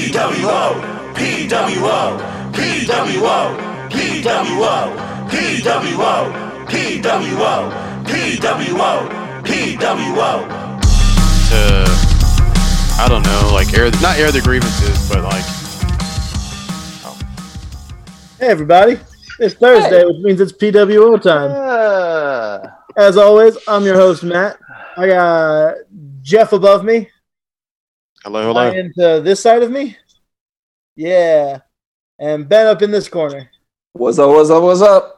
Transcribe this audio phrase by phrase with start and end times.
[0.00, 0.80] PWO,
[1.12, 2.18] PWO,
[2.52, 4.96] PWO, PWO,
[5.28, 6.16] PWO,
[6.66, 7.56] PWO,
[8.06, 9.10] PWO,
[9.44, 10.34] PWO.
[11.50, 11.84] to
[12.98, 15.44] I don't know, like air not air the grievances, but like
[18.38, 18.98] Hey everybody,
[19.38, 21.50] it's Thursday, which means it's PWO time.
[21.50, 24.58] Uh, As always, I'm your host Matt.
[24.96, 25.74] I got
[26.22, 27.10] Jeff above me,
[28.24, 28.68] hello, hello.
[28.68, 29.96] Ryan to this side of me.
[30.96, 31.58] Yeah,
[32.18, 33.48] and Ben up in this corner.
[33.92, 34.28] What's up?
[34.30, 34.62] What's up?
[34.62, 35.16] What's up?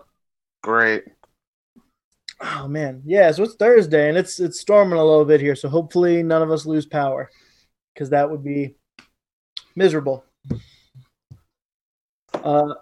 [0.63, 1.05] great.
[2.41, 3.31] Oh man, yeah.
[3.33, 5.55] So it's Thursday, and it's it's storming a little bit here.
[5.55, 7.31] So hopefully none of us lose power,
[7.95, 8.77] because that would be
[9.77, 10.25] miserable.
[12.35, 12.75] Uh,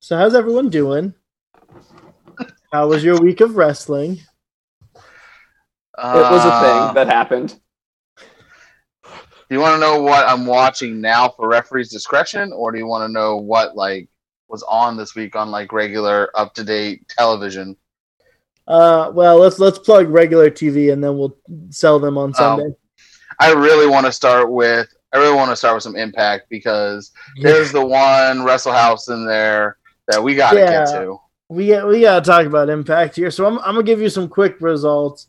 [0.00, 1.14] so how's everyone doing?
[2.72, 4.20] How was your week of wrestling?
[4.94, 5.00] it
[5.98, 7.58] was a Uh, thing that happened.
[9.48, 12.86] Do you want to know what I'm watching now for referee's discretion, or do you
[12.86, 14.08] want to know what like
[14.48, 17.76] was on this week on like regular up to date television?
[18.66, 21.36] Uh, well, let's let's plug regular TV, and then we'll
[21.70, 22.74] sell them on Sunday.
[23.38, 27.12] I really want to start with I really want to start with some Impact because
[27.40, 29.76] there's the one Wrestle House in there
[30.08, 30.70] that we got to Yeah.
[30.84, 31.18] get to.
[31.48, 33.30] we we got to talk about Impact here.
[33.30, 35.28] So I'm I'm gonna give you some quick results,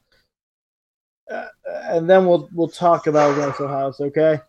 [1.31, 1.47] uh,
[1.85, 3.99] and then we'll we'll talk about Wrestle House.
[3.99, 4.39] Okay.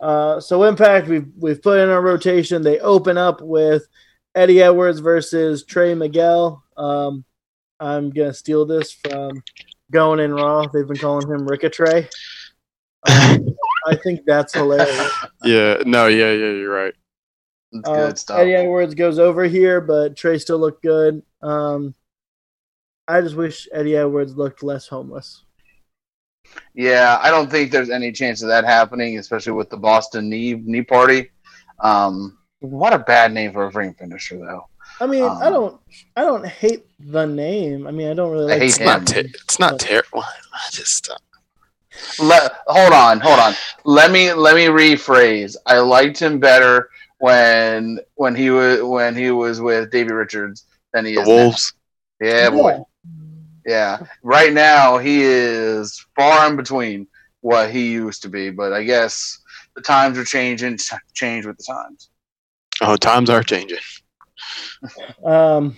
[0.00, 2.62] Uh, so Impact we've we've put in our rotation.
[2.62, 3.86] They open up with
[4.34, 6.62] Eddie Edwards versus Trey Miguel.
[6.76, 7.24] Um,
[7.80, 9.42] I'm gonna steal this from
[9.90, 10.66] Going in Raw.
[10.66, 12.08] They've been calling him Ricochet.
[13.08, 13.54] Um,
[13.86, 15.12] I think that's hilarious.
[15.44, 16.92] Yeah, no, yeah, yeah, you're right.
[17.70, 18.40] It's Uh, good stuff.
[18.40, 21.22] Eddie Edwards goes over here, but Trey still looked good.
[21.40, 21.94] Um,
[23.06, 25.44] I just wish Eddie Edwards looked less homeless.
[26.74, 30.54] Yeah, I don't think there's any chance of that happening, especially with the Boston knee
[30.54, 31.30] knee party.
[31.80, 34.66] Um, what a bad name for a ring finisher, though.
[35.00, 35.80] I mean, I Um, don't,
[36.16, 37.86] I don't hate the name.
[37.86, 38.62] I mean, I don't really I like.
[38.62, 39.04] hate It's not him.
[39.04, 40.22] ter- it's not terrible.
[40.22, 41.16] I just uh,
[42.18, 43.54] Let hold on, hold on.
[43.84, 45.56] Let me let me rephrase.
[45.66, 51.04] I liked him better when when he was when he was with Davey Richards than
[51.06, 51.34] he the is now.
[51.34, 51.72] Wolves.
[52.20, 52.78] Yeah, boy.
[53.66, 54.06] Yeah.
[54.22, 57.08] Right now he is far in between
[57.40, 59.38] what he used to be, but I guess
[59.74, 60.78] the times are changing.
[61.14, 62.08] Change with the times.
[62.80, 63.78] Oh, times are changing.
[65.24, 65.76] Um,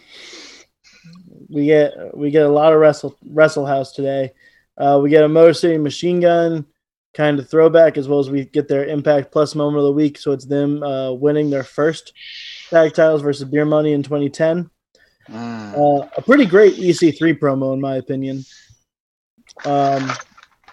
[1.48, 4.32] we get we get a lot of wrestle wrestle house today.
[4.76, 6.66] Uh, we get a Motor City Machine Gun
[7.14, 10.18] kind of throwback as well as we get their Impact Plus moment of the week.
[10.18, 12.12] So it's them uh, winning their first
[12.68, 14.68] tag titles versus Beer Money in 2010.
[15.30, 15.74] Mm.
[15.74, 18.44] Uh, a pretty great EC3 promo, in my opinion.
[19.64, 20.10] Um,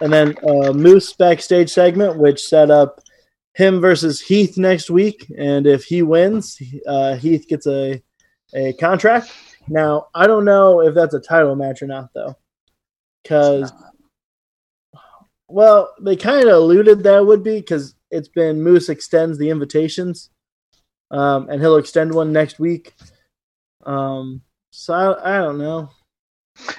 [0.00, 3.00] and then uh, Moose backstage segment, which set up
[3.54, 5.26] him versus Heath next week.
[5.38, 8.02] And if he wins, uh, Heath gets a,
[8.54, 9.32] a contract.
[9.68, 12.36] Now, I don't know if that's a title match or not, though.
[13.22, 13.72] Because,
[15.48, 20.30] well, they kind of alluded that would be because it's been Moose extends the invitations.
[21.10, 22.92] Um, and he'll extend one next week.
[23.84, 24.42] Um,
[24.76, 25.90] so I, I don't know.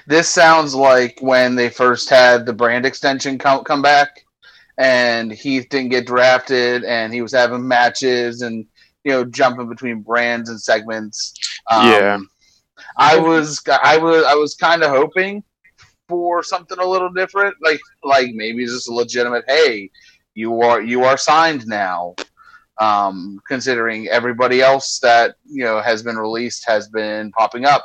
[0.06, 4.24] This sounds like when they first had the brand extension come, come back,
[4.78, 8.64] and Heath didn't get drafted, and he was having matches and
[9.02, 11.34] you know jumping between brands and segments.
[11.70, 12.18] Um, Yeah.
[12.96, 15.42] I was I was I was kind of hoping
[16.08, 19.44] for something a little different, like like maybe just a legitimate.
[19.48, 19.90] Hey,
[20.34, 22.14] you are you are signed now.
[22.80, 27.84] Um, considering everybody else that you know has been released has been popping up,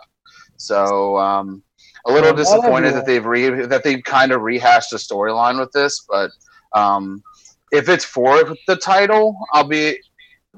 [0.57, 1.63] so um,
[2.05, 6.05] a little disappointed that they've re- that they've kind of rehashed a storyline with this.
[6.07, 6.29] But
[6.73, 7.23] um,
[7.71, 9.97] if it's for the title, I'll be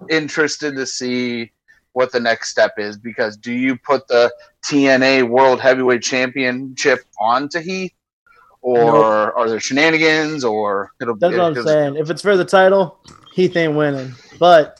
[0.09, 1.51] interested to see
[1.93, 4.29] what the next step is because do you put the
[4.65, 7.93] TNA World Heavyweight Championship onto Heath,
[8.61, 9.33] or Nope.
[9.37, 11.95] are there shenanigans, or it'll That's what I'm saying.
[11.97, 12.99] If it's for the title,
[13.35, 14.13] Heath ain't winning.
[14.39, 14.79] But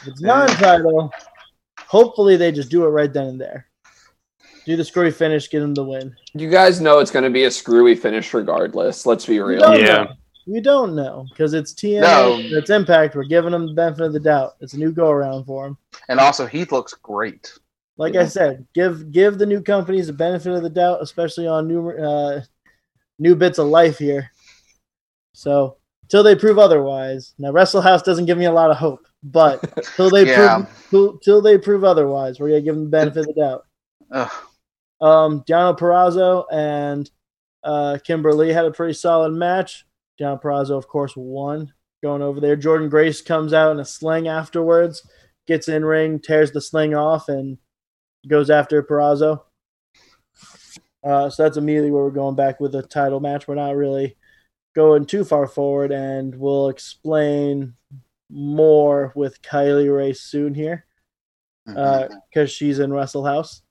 [0.00, 1.12] if it's non-title,
[1.78, 3.68] hopefully they just do it right then and there.
[4.66, 6.12] Do the screwy finish, get him the win.
[6.34, 9.06] You guys know it's going to be a screwy finish regardless.
[9.06, 9.60] Let's be real.
[9.60, 9.86] don't Yeah.
[10.04, 10.12] know.
[10.48, 12.00] We don't know because it's TNA.
[12.00, 12.38] No.
[12.58, 13.14] It's Impact.
[13.14, 14.54] We're giving them the benefit of the doubt.
[14.58, 15.78] It's a new go around for them.
[16.08, 17.52] And also, Heath looks great.
[17.98, 21.68] Like I said, give give the new companies the benefit of the doubt, especially on
[21.68, 22.40] new uh,
[23.20, 24.32] new bits of life here.
[25.34, 25.76] So
[26.12, 27.34] till they prove otherwise.
[27.38, 29.60] Now Wrestle House doesn't give me a lot of hope, but
[29.96, 30.58] till they Yeah.
[30.58, 33.64] prove till, till they prove otherwise, we're gonna give them the benefit of the doubt.
[34.12, 34.30] Ugh.
[35.00, 37.10] Um, Deonna Purrazzo and
[37.64, 39.86] uh, Kimber Lee had a pretty solid match.
[40.20, 41.72] Deonna Purrazzo, of course, won.
[42.02, 42.56] going over there.
[42.56, 45.08] Jordynne Grace comes out in a sling afterwards,
[45.46, 47.56] gets in ring, tears the sling off, and
[48.28, 49.40] goes after Purrazzo.
[51.04, 53.48] Uh, so that's immediately where we're going back with a title match.
[53.48, 54.16] We're not really
[54.74, 57.74] going too far forward, and we'll explain
[58.30, 60.86] more with Kylie Rae soon here
[61.68, 62.14] Mm-hmm.
[62.28, 63.62] because she's in Wrestle House.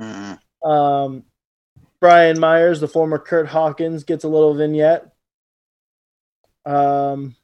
[0.00, 0.38] Mhm.
[0.64, 1.24] Um,
[2.00, 5.10] Brian Myers, the former Curt Hawkins, gets a little vignette.
[6.64, 7.36] Um,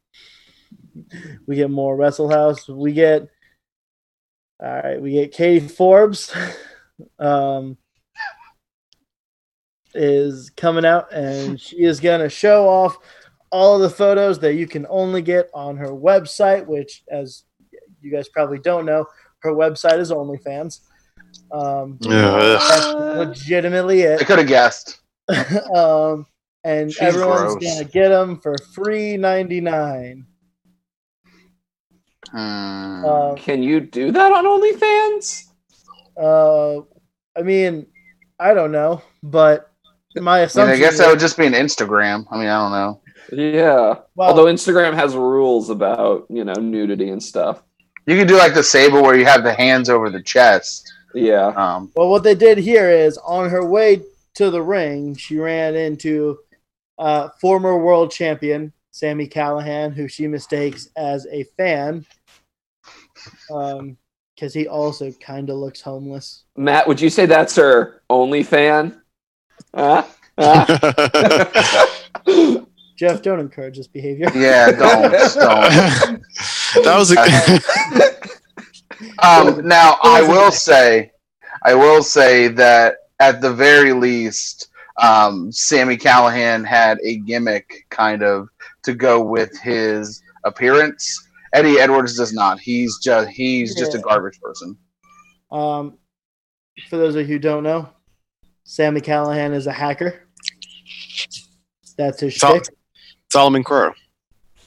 [1.47, 2.67] we get more Wrestle House.
[2.67, 3.29] We get
[4.59, 5.01] all right.
[5.01, 6.35] We get Katie Forbes.
[7.19, 7.77] um,
[9.95, 12.99] is coming out and she is gonna show off
[13.51, 17.45] all of the photos that you can only get on her website, which, as
[18.01, 19.05] you guys probably don't know,
[19.41, 20.81] her website is OnlyFans.
[21.53, 25.01] Um, Yeah, that's legitimately I could have guessed.
[25.75, 26.27] um,
[26.65, 27.65] and She's everyone's gross.
[27.65, 30.27] gonna get them for free ninety nine.
[32.31, 33.05] Hmm.
[33.05, 35.45] Uh, Can you do that on OnlyFans?
[36.21, 36.83] uh,
[37.37, 37.87] I mean,
[38.39, 39.70] I don't know, but
[40.17, 40.69] my I, mean.
[40.69, 42.27] I guess that would just be an Instagram.
[42.31, 43.01] I mean, I don't know.
[43.33, 43.95] Yeah.
[44.15, 47.63] well, Although Instagram has rules about, you know, nudity and stuff.
[48.07, 50.93] You could do like the Sable where you have the hands over the chest.
[51.15, 51.49] Yeah.
[51.49, 54.03] Um, Well, what they did here is on her way
[54.35, 56.39] to the ring, she ran into
[56.99, 62.05] uh, former world champion Sami Callihan, who she mistakes as a fan,
[63.49, 66.45] because he also kind of looks homeless.
[66.57, 69.00] Matt, would you say that's her only fan?
[69.75, 70.05] Huh?
[70.39, 70.67] Huh?
[72.97, 74.31] Jeff, don't encourage this behavior.
[74.35, 76.23] yeah, don't, don't.
[76.85, 77.17] that was a
[79.23, 81.13] Um, now I will say,
[81.65, 84.69] I will say that at the very least,
[85.01, 88.49] um, Sami Callihan had a gimmick kind of
[88.85, 91.29] to go with his appearance.
[91.53, 92.61] Eddie Edwards does not.
[92.61, 94.77] He's just he's just a garbage person.
[95.51, 95.99] Um,
[96.89, 97.89] for those of you who don't know,
[98.65, 100.29] Sami Callihan is a hacker.
[101.97, 102.75] That's his Sol- shtick.
[103.31, 103.95] Solomon Crowe.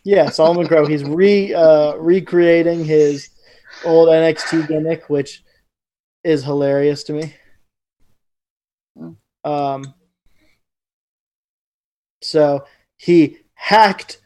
[0.04, 0.86] Yeah, Solomon Crowe.
[0.86, 3.30] He's re uh, recreating his
[3.86, 5.44] old NXT gimmick, which
[6.24, 7.36] is hilarious to me.
[9.44, 9.94] Um,
[12.22, 12.66] so
[12.98, 14.22] he hacked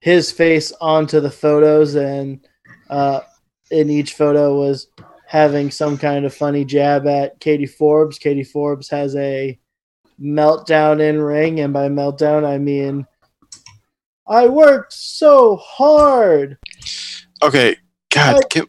[0.00, 2.46] his face onto the photos, and
[2.90, 3.20] uh,
[3.70, 4.88] in each photo was
[5.28, 8.18] having some kind of funny jab at Katie Forbes.
[8.18, 9.58] Katie Forbes has a
[10.18, 13.06] meltdown in ring, and by meltdown I mean
[14.26, 16.56] I worked so hard.
[17.42, 17.76] Okay,
[18.10, 18.50] God, What?
[18.50, 18.66] can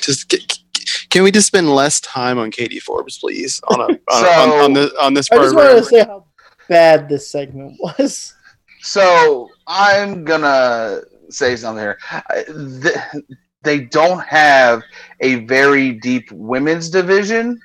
[0.00, 0.58] just get,
[1.10, 4.72] can we just spend less time on Katie Forbes, please, on a, on, on, on,
[4.72, 5.82] this on this I just wanted program?
[5.82, 6.24] to say how
[6.68, 8.32] bad this segment was.
[8.80, 11.00] So I'm gonna
[11.30, 11.98] say something here.
[12.10, 13.24] I- th-
[13.62, 14.82] They don't have
[15.20, 17.60] a very deep women's division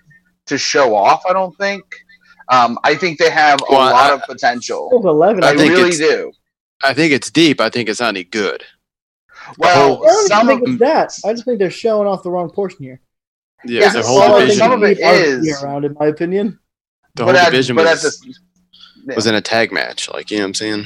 [0.47, 1.21] to show off.
[1.29, 1.83] I don't think.
[2.49, 4.89] Um, I think they have a Well, lot I- of potential.
[4.91, 5.43] 11.
[5.43, 6.31] I, I think really it's- do.
[6.83, 7.61] I think it's deep.
[7.61, 8.63] I think it's not any good.
[9.57, 11.29] Well, I don't some even of think it's that.
[11.29, 12.99] I just think they're showing off the wrong portion here.
[13.65, 15.95] Yeah, Yeah, the whole all division, think some of we it need is- around, in
[15.99, 16.59] my opinion.
[17.15, 18.19] the but whole at- division but at was,
[19.05, 20.09] the- was in a tag match.
[20.09, 20.85] Like you know what I'm saying?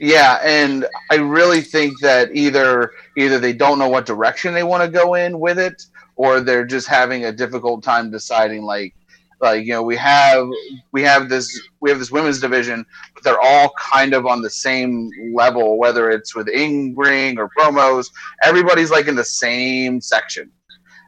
[0.00, 4.82] Yeah, and I really think that either either they don't know what direction they want
[4.82, 5.82] to go in with it,
[6.16, 8.62] or they're just having a difficult time deciding.
[8.62, 8.94] Like,
[9.42, 10.48] like you know, we have
[10.92, 11.46] we have this
[11.80, 16.08] we have this women's division, but they're all kind of on the same level, whether
[16.08, 18.06] it's with in ring or promos.
[18.42, 20.50] Everybody's like in the same section,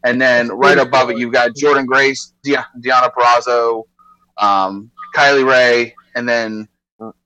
[0.05, 3.85] and then right above it, you've got Jordynne Grace, Di- Deonna Purrazzo,
[4.37, 6.69] um, Kylie Rae, and then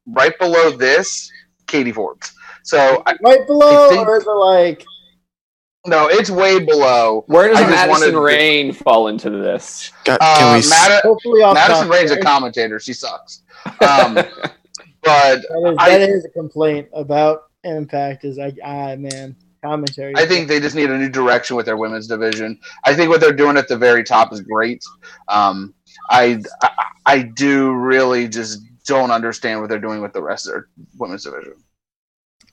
[0.06, 1.30] right below this,
[1.66, 2.32] Katie Forbes.
[2.62, 4.84] So I, Right below, I think- or is it like
[5.88, 7.22] no, it's way below.
[7.28, 9.92] Where does I Madison wanted Rain fall into this?
[10.04, 10.68] God, Uh, we?
[10.68, 12.80] Mad- hopefully off Madison Rayne's a commentator.
[12.80, 13.42] She sucks.
[13.66, 14.32] Um, but
[15.04, 18.24] That is, I- that is a complaint about Impact.
[18.24, 20.12] Is like, ah, man, commentary.
[20.16, 22.58] I think they just need a new direction with their women's division.
[22.84, 24.82] I think what they're doing at the very top is great.
[25.28, 25.72] Um,
[26.10, 26.70] I, I
[27.06, 31.24] I do really just don't understand what they're doing with the rest of their women's
[31.24, 31.54] division.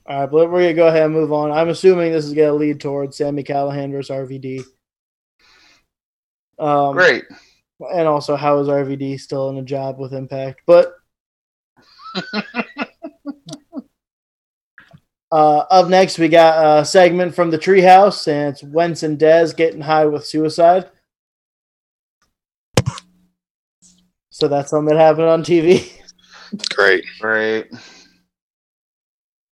[0.06, 1.50] All right, but we're gonna go ahead and move on.
[1.50, 4.64] I'm assuming this is gonna lead towards Sami Callihan versus RVD.
[6.58, 7.24] Um, Great.
[7.92, 10.60] and also how is RVD still in a job with Impact?
[10.66, 10.94] But
[15.32, 19.56] uh, up next, we got a segment from the Treehouse, and it's Wentz and Dez
[19.56, 20.90] getting high with suicide.
[24.30, 25.92] So that's something that happened on TV.
[26.74, 27.04] Great.
[27.20, 27.72] Great.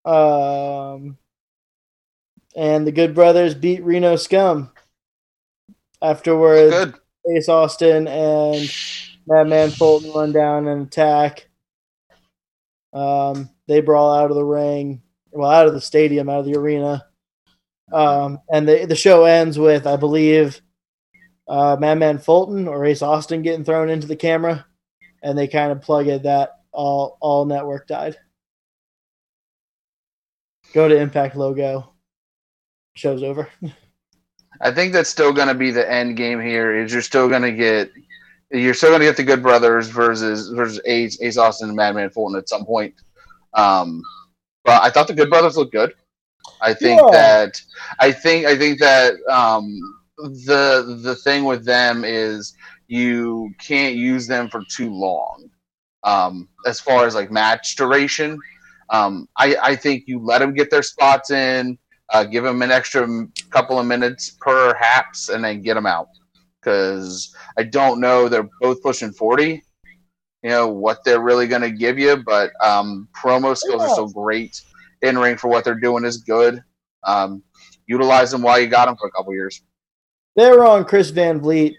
[0.05, 1.17] Um,
[2.57, 4.71] and the Good Brothers beat Reno Scum.
[6.01, 6.95] Afterwards, Good.
[7.37, 8.69] Ace Austin and
[9.27, 11.49] Madman Fulton run down and attack.
[12.93, 16.59] Um, they brawl out of the ring, well, out of the stadium, out of the
[16.59, 17.07] arena.
[17.93, 20.61] Um, and the the show ends with, I believe,
[21.47, 24.67] uh, Madman Fulton or Ace Austin getting thrown into the camera,
[25.23, 28.17] and they kind of plug it that all all network died.
[30.73, 31.93] Go to Impact logo.
[32.95, 33.49] Show's over.
[34.61, 36.75] I think that's still going to be the end game here.
[36.75, 37.91] Is you're still going to get
[38.51, 42.11] you're still going to get the Good Brothers versus versus Ace, Ace Austin and Madman
[42.11, 42.95] Fulton at some point.
[43.55, 44.03] Um,
[44.65, 45.95] but I thought the Good Brothers looked good.
[46.61, 47.11] I think Yeah.
[47.13, 47.63] that
[47.99, 49.79] I think I think that um,
[50.19, 52.55] the the thing with them is
[52.87, 55.51] you can't use them for too long.
[56.05, 58.39] Um, as far as like match duration,
[58.91, 61.79] um, I, I think you let them get their spots in,
[62.11, 63.07] uh, give them an extra
[63.51, 66.09] couple of minutes perhaps, and then get them out.
[66.61, 69.63] Because I don't know, they're both pushing forty.
[70.43, 74.09] You know what they're really going to give you, but um, promo skills are so
[74.09, 74.61] great.
[75.03, 76.63] In ring for what they're doing is good.
[77.05, 77.43] Um,
[77.87, 79.63] utilize them while you got them for a couple years.
[80.37, 81.75] they were on Chris Van Vliet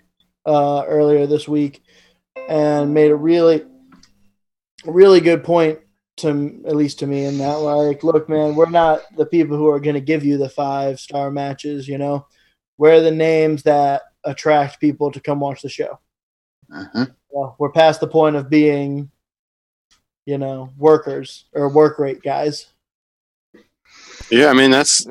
[0.45, 1.81] uh, earlier this week
[2.49, 3.63] and made a really,
[4.85, 5.79] really good point
[6.17, 9.67] to at least to me in that like, look, man, we're not the people who
[9.67, 11.87] are going to give you the five star matches.
[11.87, 12.27] You know,
[12.77, 15.99] we're the names that attract people to come watch the show.
[16.71, 17.15] Mhm.
[17.29, 19.09] Well, we're past the point of being,
[20.25, 22.67] you know, workers or work rate guys.
[24.29, 25.05] Yeah, I mean that's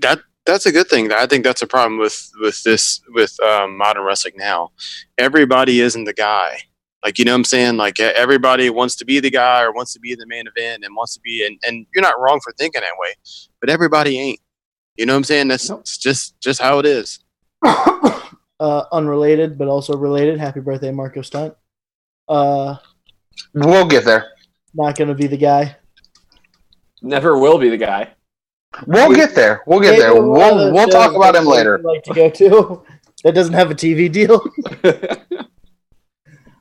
[0.00, 1.12] that that's a good thing.
[1.12, 4.70] I think that's a problem with with this with um, modern wrestling now.
[5.18, 6.60] Everybody isn't the guy.
[7.06, 7.76] Like you know what I'm saying?
[7.76, 10.84] Like everybody wants to be the guy or wants to be in the main event
[10.84, 13.14] and wants to be and, and you're not wrong for thinking that way.
[13.60, 14.40] But everybody ain't.
[14.96, 15.46] You know what I'm saying?
[15.46, 15.84] That's Nope.
[15.84, 17.20] just just how it is.
[17.64, 20.40] uh, unrelated, but also related.
[20.40, 21.54] Happy birthday, Marco Stunt.
[22.28, 22.74] Uh,
[23.54, 24.32] We'll get there.
[24.74, 25.76] not going to be the guy.
[27.02, 28.14] Never will be the guy.
[28.84, 29.62] We'll get there.
[29.64, 30.12] We'll get there.
[30.12, 31.78] We'll we'll talk about him later.
[31.78, 32.82] Like to go to
[33.22, 34.40] that doesn't have a TV deal.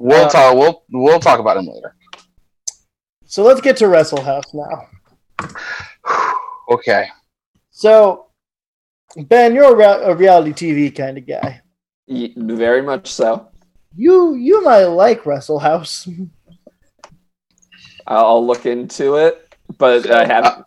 [0.08, 0.56] We'll Uh, talk.
[0.56, 1.96] We'll we'll talk about him later.
[3.26, 4.88] So let's get to Wrestle House now.
[6.70, 7.08] Okay.
[7.70, 8.26] So
[9.18, 11.62] Ben, you're a, rea- a reality TV kind of guy.
[12.08, 13.48] Y- Very much so.
[13.96, 16.08] You you might like Wrestle House.
[18.08, 20.66] I'll I'll look into it, but I haven't.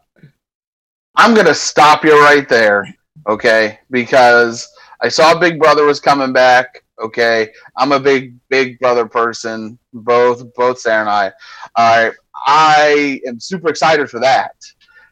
[1.16, 2.86] I'm gonna stop you right there,
[3.28, 3.78] okay?
[3.90, 4.68] Because
[5.00, 6.82] I saw Big Brother was coming back.
[7.00, 9.78] Okay, I'm a big Big Brother person.
[9.92, 11.32] Both both Sarah and I.
[11.76, 12.12] I
[12.46, 14.52] I am super excited for that.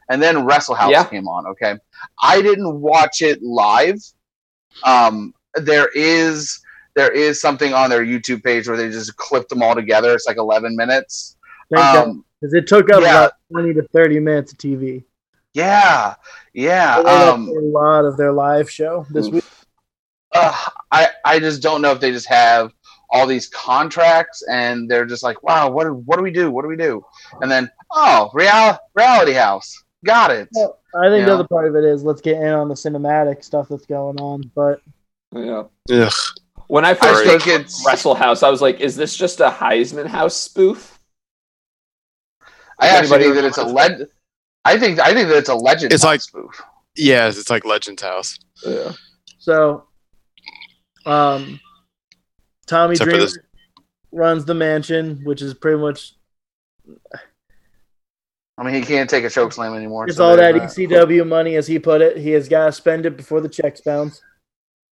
[0.09, 1.03] And then Wrestle House Yeah.
[1.05, 1.47] came on.
[1.47, 1.75] Okay,
[2.21, 3.99] I didn't watch it live.
[4.83, 6.59] Um, there is
[6.95, 10.13] there is something on their YouTube page where they just clipped them all together.
[10.15, 11.35] It's like 11 minutes.
[11.77, 13.09] Um, Because it took up yeah.
[13.25, 15.03] about 20 to 30 minutes of TV.
[15.53, 16.15] yeah,
[16.53, 16.97] yeah.
[16.97, 19.43] They made up Um, a lot of their live show this week.
[20.37, 20.55] Uh,
[20.91, 22.73] I I just don't know if they just have
[23.09, 26.51] all these contracts and they're just like, wow, what do, what do we do?
[26.51, 27.03] What do we do?
[27.41, 30.49] And then oh, real reality house, got it.
[30.53, 31.35] Well, I think the Yeah.
[31.35, 34.51] other part of it is let's get in on the cinematic stuff that's going on.
[34.55, 34.81] But
[35.33, 35.63] Yeah.
[35.91, 36.13] Ugh.
[36.67, 37.83] When I I first think heard it's.
[37.87, 40.99] Wrestle House, I was like, "Is this just a Heisman House spoof?"
[42.79, 44.07] I actually Anybody think that it's a led.
[44.65, 45.93] I think I think that it's a legend.
[45.93, 46.61] It's house like- spoof.
[46.95, 48.37] Yeah, it's like Legends House.
[48.65, 48.91] Yeah.
[49.37, 49.85] so,
[51.07, 51.59] um,
[52.65, 53.27] Tommy Except Dreamer
[54.11, 56.13] runs the mansion, which is pretty much
[58.57, 60.07] I mean, he can't take a choke slam anymore.
[60.07, 62.17] it's so all that there's ECW money, as he put it.
[62.17, 64.21] He has got to spend it before the checks bounce.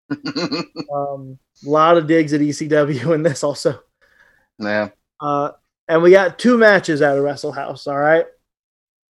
[0.09, 0.65] that.
[0.93, 3.79] Um, a lot of digs at ECW in this also.
[4.59, 4.89] yeah.
[5.19, 5.51] Uh,
[5.87, 8.25] and we got two matches out of Wrestle House, all right?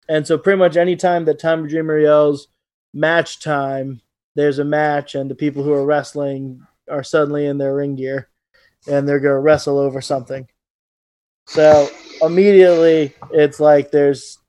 [0.08, 2.48] And so pretty much any time that Tommy Dreamer yells
[2.94, 4.02] match time,
[4.36, 8.30] there's a match, and the people who are wrestling are suddenly in their ring gear
[8.88, 10.48] and they're going to wrestle over something.
[11.48, 11.90] So
[12.22, 14.40] immediately it's like there's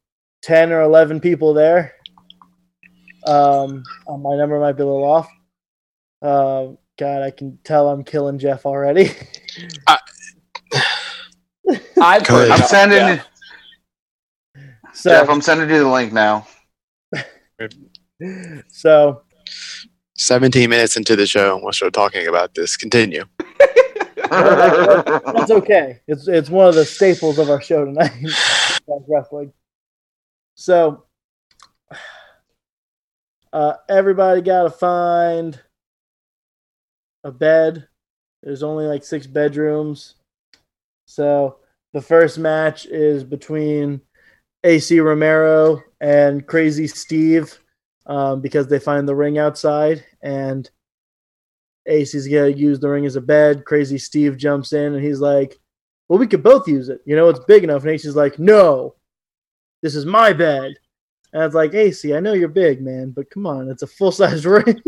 [0.42, 1.94] 10 or 11 people there.
[3.26, 5.28] Um, my number might be a little off.
[6.20, 9.10] Uh, God, I can tell I'm killing Jeff already.
[12.00, 13.26] I've heard I'm sending Jeff.
[14.92, 15.28] so, Jeff.
[15.28, 16.46] I'm sending you the link now.
[18.68, 19.23] so
[20.16, 22.76] 17 minutes into the show, and we're still talking about this.
[22.76, 23.24] Continue.
[24.30, 26.00] that's okay.
[26.06, 28.12] It's it's one of the staples of our show tonight.
[29.08, 29.52] Wrestling.
[30.54, 31.04] So
[33.52, 35.60] Uh, everybody got to find
[37.22, 37.86] a bed.
[38.42, 40.16] There's only like six bedrooms.
[41.06, 41.58] So
[41.92, 44.00] the first match is between
[44.64, 47.60] Acey Romero and Crazy Steve
[48.06, 50.70] um, because they find the ring outside and
[51.86, 53.64] AC's gonna use the ring as a bed.
[53.64, 55.58] Crazy Steve jumps in and he's like,
[56.08, 57.00] Well, we could both use it.
[57.04, 57.82] You know, it's big enough.
[57.82, 58.94] And AC's like, No,
[59.82, 60.74] this is my bed.
[61.32, 64.12] And it's like, AC, I know you're big, man, but come on, it's a full
[64.12, 64.80] size ring.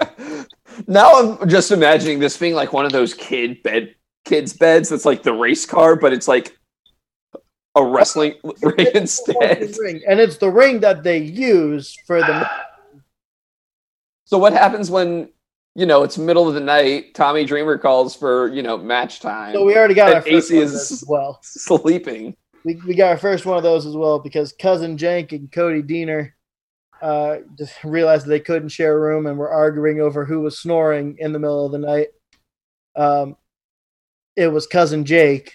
[0.86, 5.04] now I'm just imagining this being like one of those kid bed kids beds that's
[5.04, 6.56] like the race car, but it's like
[7.74, 9.76] a wrestling ring instead.
[9.78, 10.02] Ring.
[10.08, 12.48] And it's the ring that they use for the.
[14.24, 15.30] So what happens when
[15.74, 17.14] you know it's middle of the night?
[17.14, 19.54] Tommy Dreamer calls for you know match time.
[19.54, 21.38] So we already got our first AC is well.
[21.42, 22.36] sleeping.
[22.64, 25.82] We, we got our first one of those as well because cousin Jake and Cody
[25.82, 26.32] Deaner
[27.00, 30.58] uh, just realized that they couldn't share a room and were arguing over who was
[30.58, 32.08] snoring in the middle of the night.
[32.94, 33.36] Um,
[34.36, 35.54] it was cousin Jake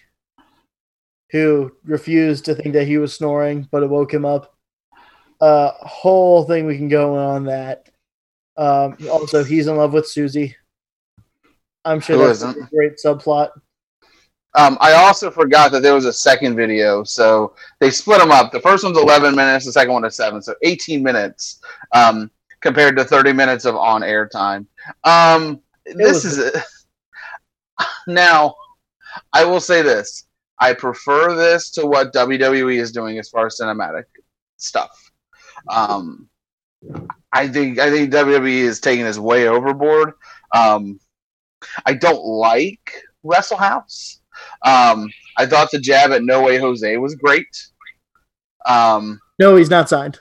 [1.32, 4.56] who refused to think that he was snoring, but it woke him up.
[5.42, 7.90] Uh, whole thing we can go on that.
[8.58, 10.56] Um, also, he's in love with Susie.
[11.84, 12.70] I'm sure Who that's a isn't?
[12.70, 13.50] great subplot.
[14.58, 18.54] Um, I also forgot that there was a second video, so they split them up.
[18.54, 21.60] The first one's 11 minutes, the second one is seven, so 18 minutes
[21.92, 24.66] um, compared to 30 minutes of on-air time.
[25.04, 26.56] Um, this was- is
[28.08, 28.56] now.
[29.34, 30.25] I will say this:
[30.60, 34.06] I prefer this to what WWE is doing as far as cinematic
[34.58, 35.12] stuff.
[35.70, 36.30] Um,
[37.34, 40.14] I think I think WWE is taking this way overboard.
[40.54, 41.00] Um,
[41.86, 42.92] I don't like
[43.24, 44.22] Wrestle House.
[44.66, 47.48] Um, I thought the jab at No Way Jose was great.
[48.66, 50.20] Um, No, he's not signed.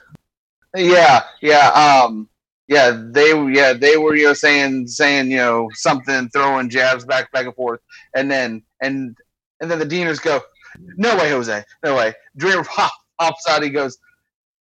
[0.75, 2.29] yeah, yeah, um,
[2.67, 2.91] yeah.
[3.11, 7.45] They, yeah, they were, you know, saying, saying, you know, something, throwing jabs back, back
[7.45, 7.79] and forth,
[8.15, 9.17] and then, and,
[9.61, 10.41] and then the Deaners go,
[10.97, 13.63] "No way, Jose, no way." Dreamer pop, pops out.
[13.63, 13.97] He goes,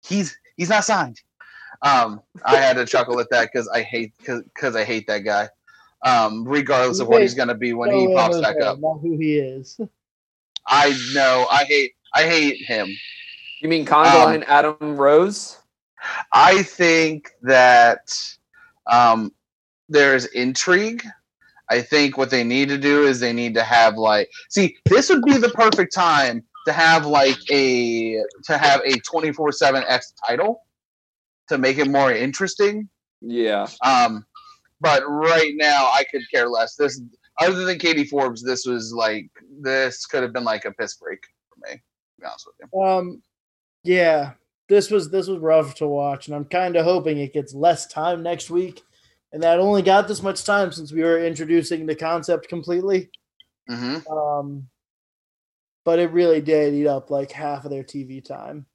[0.06, 1.22] "He's, he's not signed."
[1.82, 5.50] Um, I had to chuckle at that because I hate, because I hate that guy.
[6.06, 8.80] Um, regardless of what he's gonna be when he pops back no, up.
[8.80, 9.80] Not who he is.
[10.68, 11.48] I know.
[11.50, 11.94] I hate.
[12.14, 12.90] I hate him.
[13.62, 15.58] You mean Congo and Adam Rose?
[16.34, 18.14] I think that
[18.88, 19.34] um,
[19.88, 21.04] there's intrigue.
[21.74, 25.10] I think what they need to do is they need to have like see this
[25.10, 30.62] would be the perfect time to have like a to have a 24/7 X title
[31.50, 32.90] to make it more interesting.
[33.22, 33.68] Yeah.
[33.84, 34.24] Um,
[34.82, 36.76] but right now I could care less.
[36.76, 37.02] This
[37.42, 41.24] other than Katie Forbes, this was like this could have been like a piss break
[41.50, 41.78] for me.
[41.78, 42.82] To be honest with you.
[42.82, 43.24] Um,
[43.84, 44.34] yeah,
[44.70, 47.88] this was this was rough to watch, and I'm kind of hoping it gets less
[47.88, 48.84] time next week,
[49.34, 53.10] and that only got this much time since we were introducing the concept completely.
[53.68, 54.70] hmm Um,
[55.84, 58.68] but it really did eat up like half of their TV time.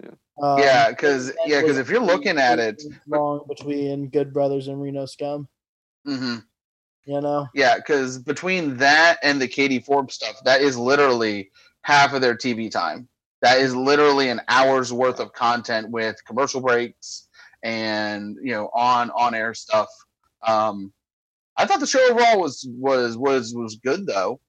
[0.00, 0.10] Yeah.
[0.40, 4.80] Um, Yeah, because yeah, because if you're looking at it, long between Good Brothers and
[4.80, 5.48] Reno Scum,
[6.04, 6.36] hmm
[7.04, 7.48] you know.
[7.54, 11.50] Yeah, because between that and the Katie Forbes stuff, that is literally
[11.82, 13.08] half of their TV time.
[13.40, 17.26] That is literally an hour's worth of content with commercial breaks
[17.62, 19.88] and you know on on air stuff.
[20.46, 20.92] Um,
[21.56, 24.40] I thought the show overall was was was was good though.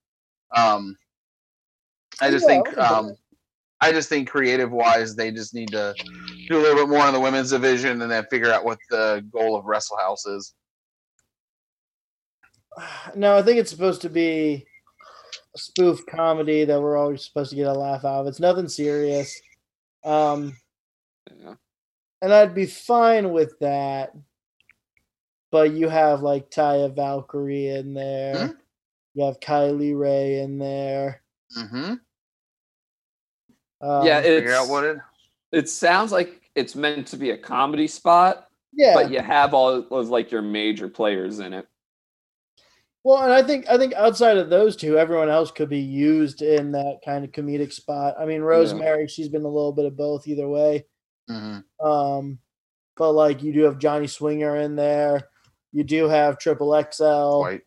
[0.56, 0.98] Um,
[2.22, 3.16] I just Yeah, think I um,
[3.82, 5.94] I just think creative wise, they just need to
[6.48, 9.26] do a little bit more in the women's division and then figure out what the
[9.32, 10.54] goal of Wrestle House is.
[13.16, 14.66] No, I think it's supposed to be
[15.56, 18.28] a spoof comedy that we're always supposed to get a laugh out of.
[18.28, 19.40] It's nothing serious.
[20.04, 20.58] Um,
[21.40, 21.54] Yeah.
[22.24, 24.16] And I'd be fine with that.
[25.52, 28.48] But you have like Taya Valkyrie in there.
[28.48, 28.52] Hmm?
[29.14, 31.22] You have Kylie Rae in there.
[31.56, 31.96] Mm-hmm.
[33.82, 34.98] Um, yeah, Figure out it's, what it.
[35.52, 38.94] it sounds like it's meant to be a comedy spot, yeah.
[38.94, 41.68] but you have all of like your major players in it.
[43.04, 46.42] Well, and I think I think outside of those two, everyone else could be used
[46.42, 48.16] in that kind of comedic spot.
[48.18, 50.86] I mean, Rosemary, she's been a little bit of both either way.
[51.30, 51.86] Mm-hmm.
[51.86, 52.40] Um,
[52.96, 55.22] but like you do have Johnny Swinger in there.
[55.72, 57.40] You do have Triple XL.
[57.40, 57.62] White.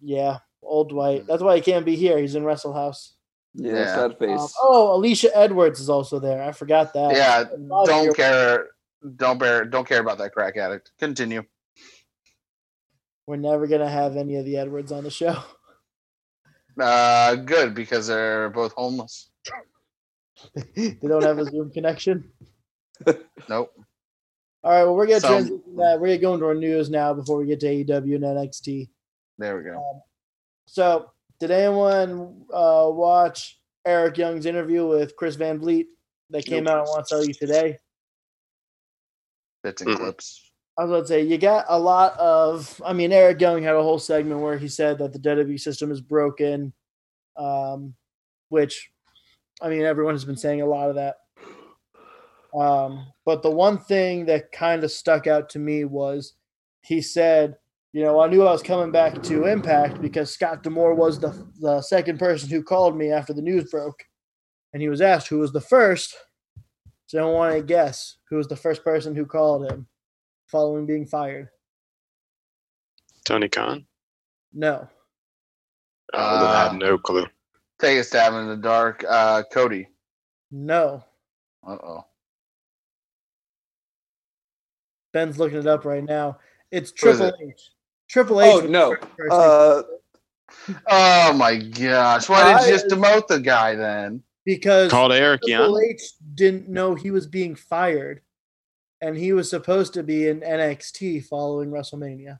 [0.00, 1.26] Yeah, old Dwight.
[1.26, 2.18] That's why he can't be here.
[2.18, 3.14] He's in Wrestle House.
[3.54, 3.94] Yeah, Yeah.
[3.94, 4.40] sad face.
[4.40, 6.42] Um, oh, Alicia Edwards is also there.
[6.42, 7.14] I forgot that.
[7.14, 7.44] Yeah,
[7.86, 8.68] don't your- care.
[9.16, 9.64] Don't bear.
[9.64, 10.92] Don't care about that crack addict.
[10.98, 11.42] Continue.
[13.26, 15.36] We're never gonna have any of the Edwards on the show.
[16.80, 19.30] Uh, good because they're both homeless.
[20.74, 22.30] they don't have a Zoom connection.
[23.48, 23.72] Nope.
[24.62, 25.98] All right, well, we're gonna So- transition that.
[26.00, 28.88] We're gonna go into our news now before we get to AEW and NXT.
[29.38, 30.02] There we go.
[30.66, 35.86] So, did anyone uh, watch Eric Young's interview with Chris Van Vliet
[36.28, 36.80] that came out?
[36.80, 37.78] on want to tell you today.
[39.62, 39.96] Bits and Mhm.
[39.96, 40.46] clips.
[40.78, 42.80] I was about to say you got a lot of.
[42.84, 45.90] I mean, Eric Young had a whole segment where he said that the WWE system
[45.90, 46.72] is broken,
[47.36, 47.94] um,
[48.48, 48.90] which,
[49.60, 51.16] I mean, everyone has been saying a lot of that.
[52.54, 56.34] Um, but the one thing that kind of stuck out to me was
[56.82, 57.56] he said,
[57.92, 61.46] "You know, I knew I was coming back to Impact because Scott D'Amore was the
[61.60, 64.02] the second person who called me after the news broke,
[64.72, 66.16] and he was asked who was the first.
[67.06, 69.86] So I want to guess who was the first person who called him."
[70.50, 71.48] following being fired?
[73.24, 73.86] Tony Khan.
[74.52, 74.88] No.
[76.12, 77.26] Oh, I have Uh, no clue.
[77.80, 79.04] Take a stab in the dark.
[79.08, 79.86] Uh, Cody.
[80.50, 81.04] No.
[81.64, 82.04] Uh oh.
[85.12, 86.38] Ben's looking it up right now.
[86.70, 87.34] It's Triple it?
[87.42, 87.70] H.
[88.08, 88.52] Triple H.
[88.52, 88.96] Oh no.
[89.30, 89.82] Uh,
[90.88, 92.28] Oh my gosh!
[92.28, 94.24] Why did you just demote the guy then?
[94.44, 95.90] because Called Eric Triple Young.
[95.90, 96.02] H
[96.34, 98.20] didn't know he was being fired,
[99.00, 102.38] and he was supposed to be in NXT following WrestleMania.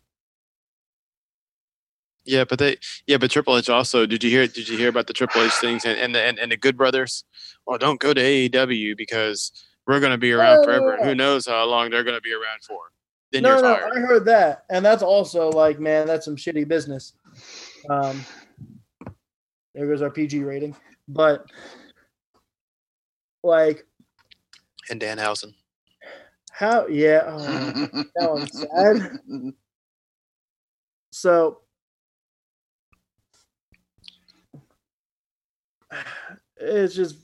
[2.24, 5.06] Yeah, but they yeah, but Triple H also did you hear did you hear about
[5.06, 7.24] the Triple H things and and the, and, and the Good Brothers?
[7.66, 9.52] Well, don't go to AEW because
[9.87, 10.93] we're going to be around Oh, forever.
[10.93, 11.07] and yeah.
[11.09, 12.79] Who knows how long they're going to be around for?
[13.33, 13.93] Then no, you're no, fired.
[13.97, 17.12] I heard that, and that's also like, man, that's some shitty business.
[17.88, 18.25] Um,
[19.75, 20.75] there goes our PG rating,
[21.09, 21.47] but
[23.43, 23.87] like,
[24.90, 25.55] And Danhausen.
[26.51, 26.87] how?
[26.88, 27.38] Yeah, oh,
[28.16, 29.21] that one's sad.
[31.12, 31.61] So
[36.57, 37.16] it's just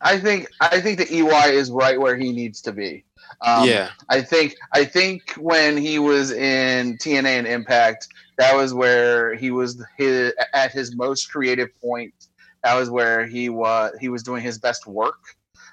[0.00, 3.04] I think I think the EY is right where he needs to be.
[3.40, 8.72] Um, yeah, I think I think when he was in TNA and Impact, that was
[8.72, 12.14] where he was his, at his most creative point.
[12.62, 15.20] That was where he was he was doing his best work.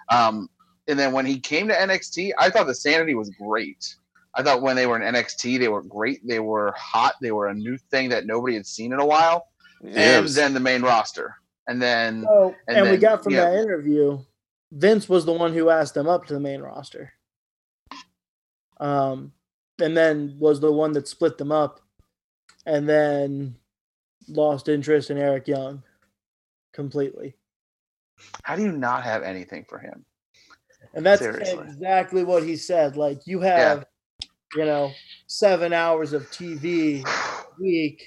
[0.10, 0.50] Um,
[0.88, 3.96] and then when he came to NXT, I thought the Sanity was great.
[4.36, 6.26] I thought when they were in NXT, they were great.
[6.28, 7.16] They were hot.
[7.22, 9.48] They were a new thing that nobody had seen in a while.
[9.82, 13.34] Yeah, and was- then the main roster, and then oh, and, And we got from
[13.34, 13.50] yeah.
[13.50, 14.20] that interview,
[14.72, 17.14] Vince was the one who asked them up to the main roster.
[18.80, 19.32] Um,
[19.82, 21.80] and then was the one that split them up,
[22.66, 23.56] and then
[24.28, 25.84] lost interest in Eric Young
[26.74, 27.36] completely.
[28.44, 30.06] how do you not have anything for him?
[30.94, 31.60] And that's Seriously.
[31.64, 32.98] exactly what he said.
[32.98, 33.86] Like you have,
[34.56, 34.92] you know,
[35.28, 38.04] seven hours of TV a week,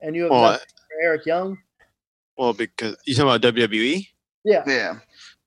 [0.00, 1.56] and you have well, for Eric Young.
[2.36, 4.06] Well, because you talking about WWE?
[4.44, 4.98] Yeah, Yeah.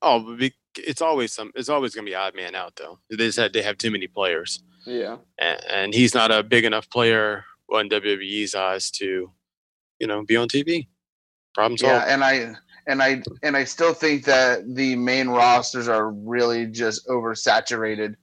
[0.02, 0.36] Oh,
[0.76, 1.50] it's always some.
[1.56, 2.98] It's always going to be odd man out though.
[3.10, 5.16] They just had they have too many players, yeah.
[5.38, 9.30] and, and he's not a big enough player on WWE's eyes to,
[9.98, 10.86] you know, be on TV.
[11.54, 12.54] Problem Yeah, and I
[12.86, 18.14] and I and I still think that the main rosters are really just oversaturated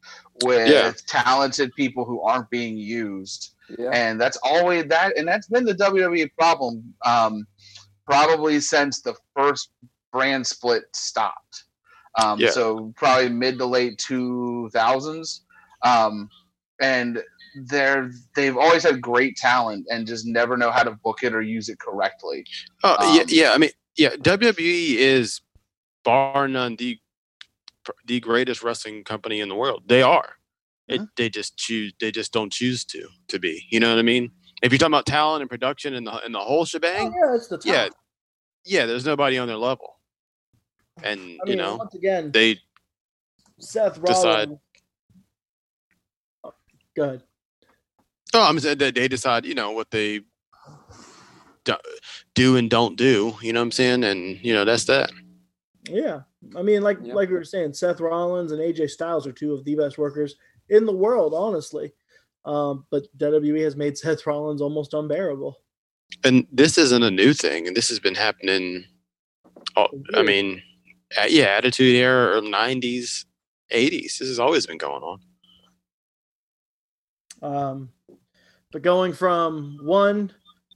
[0.43, 0.93] with Yeah.
[1.07, 3.89] talented people who aren't being used, Yeah.
[3.91, 7.45] and that's always that, and that's been the WWE problem, um,
[8.05, 9.69] probably since the first
[10.11, 11.63] brand split stopped.
[12.21, 12.51] Um, Yeah.
[12.51, 15.43] So probably mid to late two thousands,
[15.83, 16.29] um,
[16.81, 17.21] and
[17.67, 21.41] they're they've always had great talent and just never know how to book it or
[21.41, 22.45] use it correctly.
[22.83, 23.51] Oh yeah, Um, yeah.
[23.53, 24.09] I mean, yeah.
[24.15, 25.41] WWE is
[26.03, 26.99] bar none the
[28.05, 29.83] the greatest wrestling company in the world.
[29.87, 30.35] They are.
[30.87, 31.09] It, Mhm.
[31.17, 31.93] they just choose.
[31.99, 33.65] They just don't choose to to be.
[33.69, 34.31] You know what I mean?
[34.61, 37.35] If you're talking about talent and production and the and the whole oh, shebang, yeah,
[37.35, 37.65] it's the top.
[37.65, 37.87] yeah,
[38.65, 38.85] yeah.
[38.85, 39.97] There's nobody on their level,
[41.03, 42.59] and I you know once again, they.
[43.59, 44.59] Seth decide- Rollins.
[46.43, 46.53] Oh,
[46.95, 47.23] Go ahead.
[48.33, 49.45] Oh, I'm saying that they decide.
[49.45, 50.21] You know what they
[52.33, 53.35] do, and don't do.
[53.41, 54.03] You know what I'm saying?
[54.03, 55.11] And you know that's that.
[55.89, 56.21] Yeah,
[56.55, 57.13] I mean, like Yeah.
[57.13, 60.35] like we were saying, Seth Rollins and AJ Styles are two of the best workers
[60.69, 61.93] in the world, honestly.
[62.45, 65.57] Um, but WWE has made Seth Rollins almost unbearable.
[66.23, 68.85] and this isn't a new thing and this has been happening
[69.75, 70.61] all, i mean
[71.19, 73.25] uh, yeah attitude era or 90s
[73.73, 75.19] 80s this has always been going on
[77.41, 77.89] Um,
[78.71, 80.31] but going from one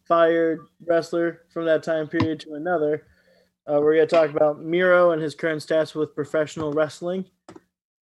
[0.07, 3.05] fired wrestler from that time period to another,
[3.67, 7.25] uh, we're going to talk about Miro and his current stats with professional wrestling.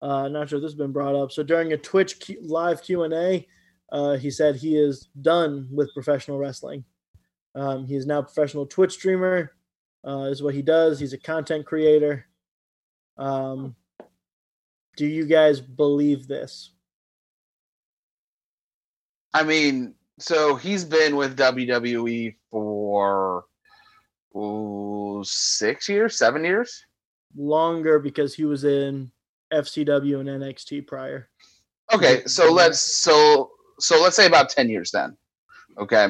[0.02, 1.32] Uh, not sure if this has been brought up.
[1.32, 3.46] So during a Twitch Q- live Q and A,
[3.90, 6.84] uh, he said he is done with professional wrestling.
[7.54, 9.52] Um, he is now a professional Twitch streamer.
[10.06, 11.00] Uh, is what he does.
[11.00, 12.26] He's a content creator.
[13.18, 13.74] Um,
[14.96, 16.70] Do you guys believe this?
[19.34, 23.44] I mean, so he's been with WWE for
[24.36, 26.84] ooh, six years, seven years.
[27.36, 29.10] Longer because he was in
[29.52, 31.28] FCW and NXT prior.
[31.92, 35.16] Okay, so let's so so let's say about ten years then.
[35.78, 36.08] Okay,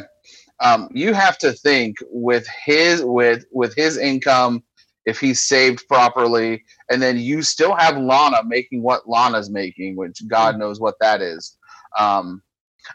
[0.61, 4.63] um, you have to think with his with with his income,
[5.05, 10.27] if he's saved properly, and then you still have Lana making what Lana's making, which
[10.29, 11.57] God knows what that is.
[11.99, 12.43] Um,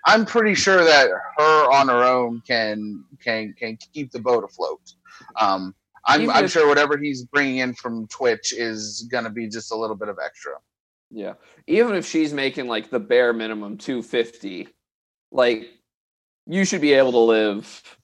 [0.06, 4.82] I'm pretty sure that her on her own can can can keep the boat afloat.
[5.40, 9.72] Um, I'm I'm sure whatever he's bringing in from Twitch is going to be just
[9.72, 10.54] a little bit of extra.
[11.12, 11.34] Yeah.
[11.68, 14.70] Even if she's making like the bare minimum 250,
[15.32, 15.68] like
[16.48, 17.98] you should be able to live.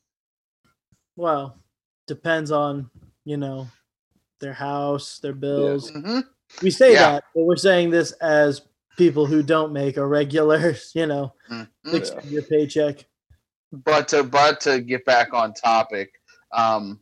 [1.15, 1.57] Well,
[2.05, 2.89] depends on,
[3.25, 3.67] you know,
[4.39, 5.89] their house, their bills.
[5.91, 6.19] hmm
[6.61, 7.11] We say Yeah.
[7.13, 8.61] that, but we're saying this as
[8.97, 11.67] people who don't make a regular, you know, Mhm.
[11.91, 13.05] six figure paycheck.
[13.71, 16.13] But to but to get back on topic,
[16.53, 17.01] um,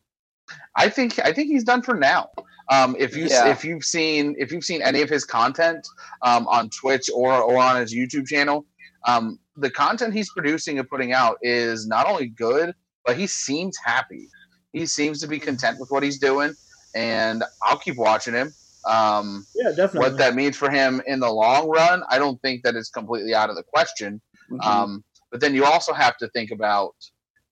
[0.76, 2.32] I think I think he's done for now.
[2.70, 3.48] Um, if you Yeah.
[3.50, 5.88] if you've seen if you've seen any of his content
[6.22, 8.66] um, on Twitch or or on his YouTube channel,
[9.06, 12.74] um, the content he's producing and putting out is not only good,
[13.06, 14.28] but he seems happy.
[14.74, 16.54] He seems to be content with what he's doing,
[16.96, 18.54] and I'll keep watching him.
[18.88, 20.00] Um, Yeah, definitely.
[20.00, 23.34] what that means for him in the long run, I don't think that is completely
[23.34, 24.22] out of the question.
[24.52, 24.64] Mhm.
[24.66, 26.96] Um, but then you also have to think about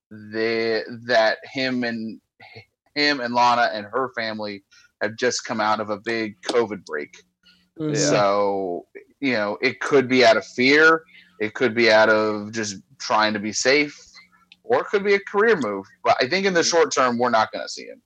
[0.10, 2.20] the that him and
[2.96, 4.64] him and Lana and her family
[5.04, 7.16] have just come out of a big COVID break.
[7.78, 7.96] Yeah.
[7.96, 8.88] So
[9.20, 11.04] you know, it could be out of fear,
[11.40, 13.98] it could be out of just trying to be safe,
[14.64, 15.86] or it could be a career move.
[16.04, 16.70] But I think in the mm-hmm.
[16.70, 18.02] short term, we're not going to see him.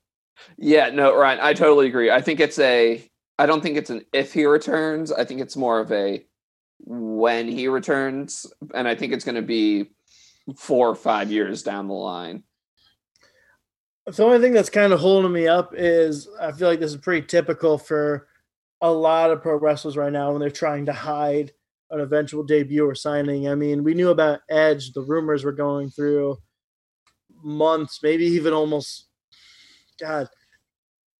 [0.58, 2.12] Yeah, no, Ryan, I totally agree.
[2.12, 3.04] I think it's a
[3.40, 5.12] I don't think it's an if he returns.
[5.12, 6.26] I think it's more of a
[6.80, 9.92] when he returns, and I think it's going to be
[10.56, 12.44] four or five years down the line.
[14.08, 16.98] The only thing that's kind of holding me up is I feel like this is
[16.98, 18.28] pretty typical for
[18.82, 21.52] a lot of pro wrestlers right now when they're trying to hide
[21.92, 23.50] an eventual debut or signing.
[23.50, 26.38] I mean, we knew about Edge, the rumors were going through
[27.44, 29.08] months, maybe even almost,
[30.00, 30.30] God,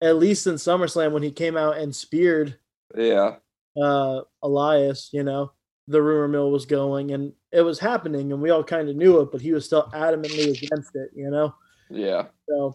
[0.02, 2.58] at least in SummerSlam when he came out and speared
[2.96, 3.36] Yeah,
[3.82, 5.52] uh, Elias, you know,
[5.88, 9.20] the rumor mill was going and it was happening and we all kind of knew
[9.22, 11.54] it, but he was still adamantly against it, you know?
[11.90, 12.74] Yeah, So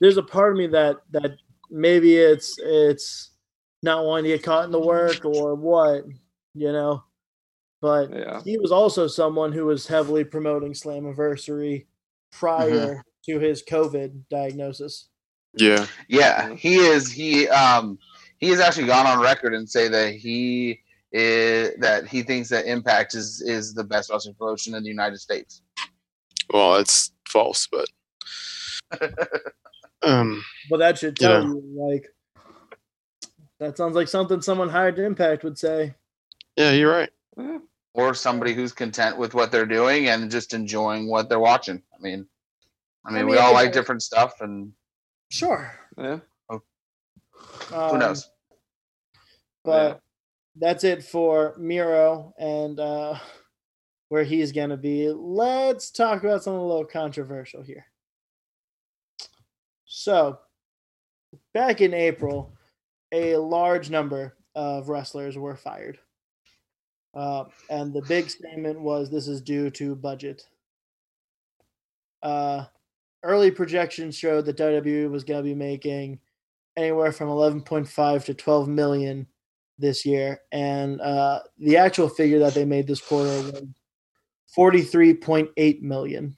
[0.00, 1.36] there's a part of me that that
[1.70, 3.30] maybe it's it's
[3.82, 6.04] not wanting to get caught in the work or what,
[6.54, 7.04] you know.
[7.80, 11.86] But yeah, he was also someone who was heavily promoting Slammiversary
[12.30, 15.08] prior to his COVID diagnosis.
[15.54, 15.86] Yeah.
[16.08, 17.10] Yeah, he is.
[17.10, 17.98] He um
[18.38, 20.80] he has actually gone on record and say that he
[21.12, 25.18] is that he thinks that Impact is is the best wrestling promotion in the United
[25.18, 25.62] States.
[26.52, 27.86] Well, it's false, but
[30.02, 31.48] um, But that should tell Yeah.
[31.48, 32.06] you like
[33.58, 35.94] that sounds like something someone hired to Impact would say.
[36.56, 37.10] yeah, you're right.
[37.36, 37.58] yeah.
[37.94, 41.82] or somebody who's content with what they're doing and just enjoying what they're watching.
[41.94, 42.26] I mean,
[43.04, 44.72] I mean, I we all I like different stuff, and
[45.30, 45.72] Sure.
[45.98, 46.20] yeah.
[46.48, 46.62] who
[47.74, 48.30] Um, knows?
[49.64, 50.00] But
[50.56, 53.18] that's it for Miro and uh,
[54.08, 55.10] where he's going to be.
[55.10, 57.84] Let's talk about something a little controversial here.
[59.92, 60.38] So,
[61.52, 62.54] back in April,
[63.10, 65.98] a large number of wrestlers were fired.
[67.12, 70.46] Uh, and the big statement was this is due to budget.
[72.22, 72.66] Uh,
[73.24, 76.20] early projections showed that WWE was going to be making
[76.76, 79.26] anywhere from 11.5 to 12 million
[79.76, 83.64] this year, and uh, the actual figure that they made this quarter was
[84.56, 86.36] 43.8 million.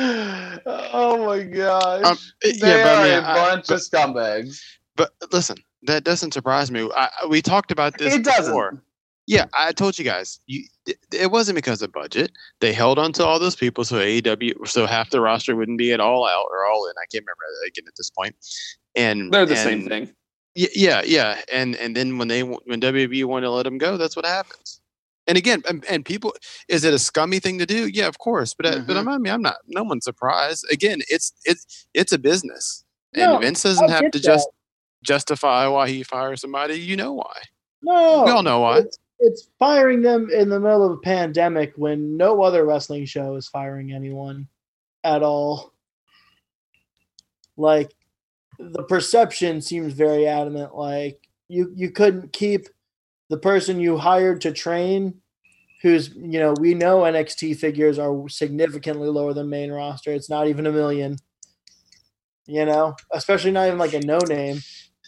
[0.00, 2.04] Oh my gosh!
[2.04, 4.60] Um, they yeah, but I are mean, a I- bunch but- of scumbags.
[4.96, 6.88] But listen, that doesn't surprise me.
[6.96, 8.46] I, I- we talked about this It doesn't.
[8.52, 8.82] before.
[9.26, 10.38] Yeah, I told you guys.
[10.46, 12.30] You, it, it wasn't because of budget.
[12.60, 15.92] They held on to all those people, so AEW, so half the roster wouldn't be
[15.92, 16.92] at all out or all in.
[17.02, 18.36] I can't remember again at this point.
[18.94, 20.14] And They're the and- same thing.
[20.56, 23.96] Y- Yeah, yeah, and and then when they when WWE wanted to let them go,
[23.96, 24.80] that's what happens.
[25.26, 26.34] And again, and, and people,
[26.68, 27.88] is it a scummy thing to do?
[27.88, 28.52] Yeah, of course.
[28.54, 29.08] But uh, but Mhm.
[29.08, 29.56] I mean, I'm not.
[29.66, 30.66] No one's surprised.
[30.70, 32.84] Again, it's it's it's a business,
[33.14, 34.22] and No, Vince doesn't have to that.
[34.24, 34.48] just
[35.02, 36.74] justify why he fires somebody.
[36.74, 37.34] You know why?
[37.82, 38.78] No, We all know why.
[38.78, 43.36] It's, it's firing them in the middle of a pandemic when no other wrestling show
[43.36, 44.46] is firing anyone
[45.04, 45.72] at all.
[47.56, 47.92] Like
[48.58, 50.74] the perception seems very adamant.
[50.74, 52.68] Like you you couldn't keep
[53.34, 55.14] the person you hired to train,
[55.82, 60.12] who's you know we know NXT figures are significantly lower than main roster.
[60.12, 61.16] It's not even a million.
[62.46, 64.60] You know, especially not even like a no name.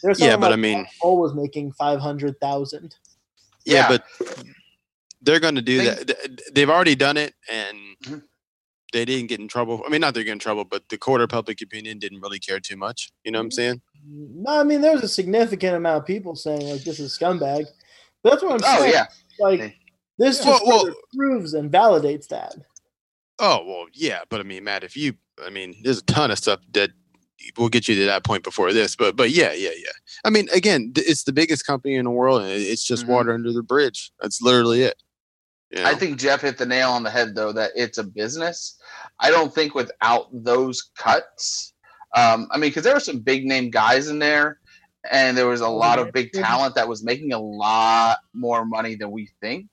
[0.03, 2.95] There's Yeah, someone but I mean- Mark Cole was making five hundred thousand.
[3.65, 3.97] yeah, Yeah.
[3.97, 4.03] but
[5.21, 6.41] they're going to do Think- that.
[6.53, 8.23] They've already done it, and Mhm.
[8.91, 9.81] they didn't get in trouble.
[9.85, 12.39] I mean, not they're getting in trouble, but the court of public opinion didn't really
[12.39, 13.11] care too much.
[13.23, 13.81] You know what I'm saying?
[14.09, 17.65] No, I mean there's a significant amount of people saying like this is scumbag.
[18.23, 18.93] But that's what I'm Oh saying.
[18.93, 19.05] yeah,
[19.39, 19.75] Like
[20.17, 22.55] this just Well, well- proves and validates that.
[23.39, 25.13] Oh well, yeah, but I mean, Matt, if you,
[25.45, 26.89] I mean, there's a ton of stuff that
[27.55, 29.91] will get you to that point before this, but but yeah, yeah, yeah.
[30.25, 33.09] I mean, again, it's the biggest company in the world, and it's just Mhm.
[33.09, 34.11] water under the bridge.
[34.19, 35.01] That's literally it.
[35.69, 38.75] You I think Jeff hit the nail on the head though that it's a business.
[39.19, 41.73] I don't think without those cuts,
[42.15, 44.59] um, I mean, because there were some big name guys in there,
[45.11, 48.95] and there was a lot of big talent that was making a lot more money
[48.95, 49.67] than we think.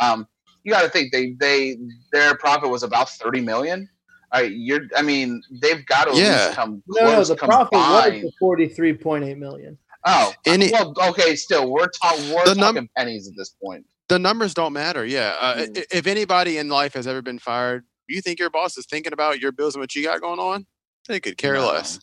[0.00, 0.26] Um,
[0.64, 1.76] you got to think they they
[2.12, 3.88] their profit was about thirty million.
[4.32, 4.80] All right, you're.
[4.96, 6.44] I mean, they've got to at Yeah.
[6.46, 8.32] least come No, no, close the profit was combined.
[8.40, 9.78] forty-three point eight million.
[10.04, 11.34] Oh, Any- well, okay.
[11.36, 13.84] Still, we're, ta- we're The num- talking pennies at this point.
[14.08, 15.04] the numbers don't matter.
[15.04, 15.34] Yeah.
[15.40, 15.84] Uh, Mm.
[15.92, 19.40] If anybody in life has ever been fired, you think your boss is thinking about
[19.40, 20.66] your bills and what you got going on?
[21.08, 21.66] They could care No.
[21.68, 21.98] less.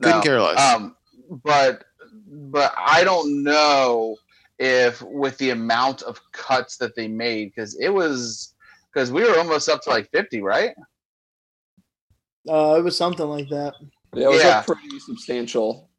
[0.00, 0.22] Couldn't No.
[0.22, 0.74] care less.
[0.74, 0.96] Um,
[1.44, 4.16] but but I don't know
[4.58, 8.54] if with the amount of cuts that they made because it was
[8.92, 10.74] because we were almost up to like fifty, right?
[12.48, 13.74] Uh, it was something like that.
[14.14, 14.62] Yeah, it was Yeah.
[14.62, 15.90] pretty substantial.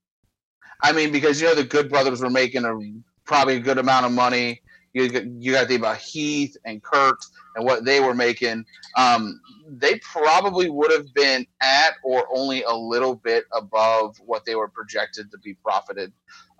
[0.83, 2.77] I mean, because you know the Good Brothers were making a
[3.25, 4.61] probably a good amount of money.
[4.93, 7.17] You got, you got to think about Heath and Curt
[7.55, 8.65] and what they were making.
[8.97, 14.55] Um, they probably would have been at or only a little bit above what they
[14.55, 16.11] were projected to be profited.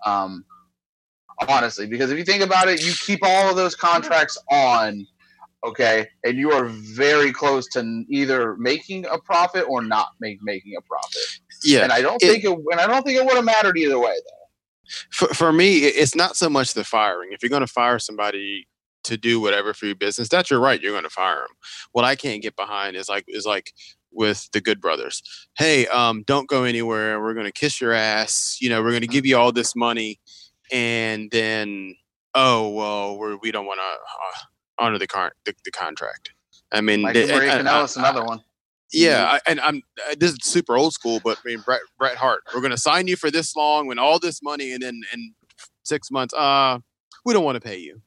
[0.06, 0.44] Um,
[1.48, 5.06] honestly, because if you think about it, you keep all of those contracts on,
[5.64, 10.74] okay, and you are very close to either making a profit or not make, making
[10.76, 11.40] a profit.
[11.64, 11.82] yeah.
[11.82, 13.98] And I don't it- think it, and I don't think it would have mattered either
[13.98, 14.14] way.
[14.14, 14.41] Though.
[15.10, 17.30] For, for me, it's not so much the firing.
[17.32, 18.66] If you're going to fire somebody
[19.04, 20.80] to do whatever for your business, that's your right.
[20.80, 21.56] You're going to fire them.
[21.92, 23.72] What I can't get behind is like is like
[24.12, 25.22] with the Good Brothers.
[25.56, 27.20] Hey, um, don't go anywhere.
[27.20, 28.58] We're going to kiss your ass.
[28.60, 30.20] You know, we're going to give you all this money,
[30.70, 31.96] and then
[32.34, 36.32] oh well, we're, we don't want to uh, honor the, con- the the contract.
[36.70, 38.42] I mean, Michael they- and- and another one.
[38.92, 42.16] Yeah, I, and I'm uh, this is super old school, but I mean Bret Bret
[42.16, 45.34] Hart, we're gonna sign you for this long, when all this money, and then in
[45.82, 46.78] six months, uh,
[47.24, 48.00] we don't want to pay you.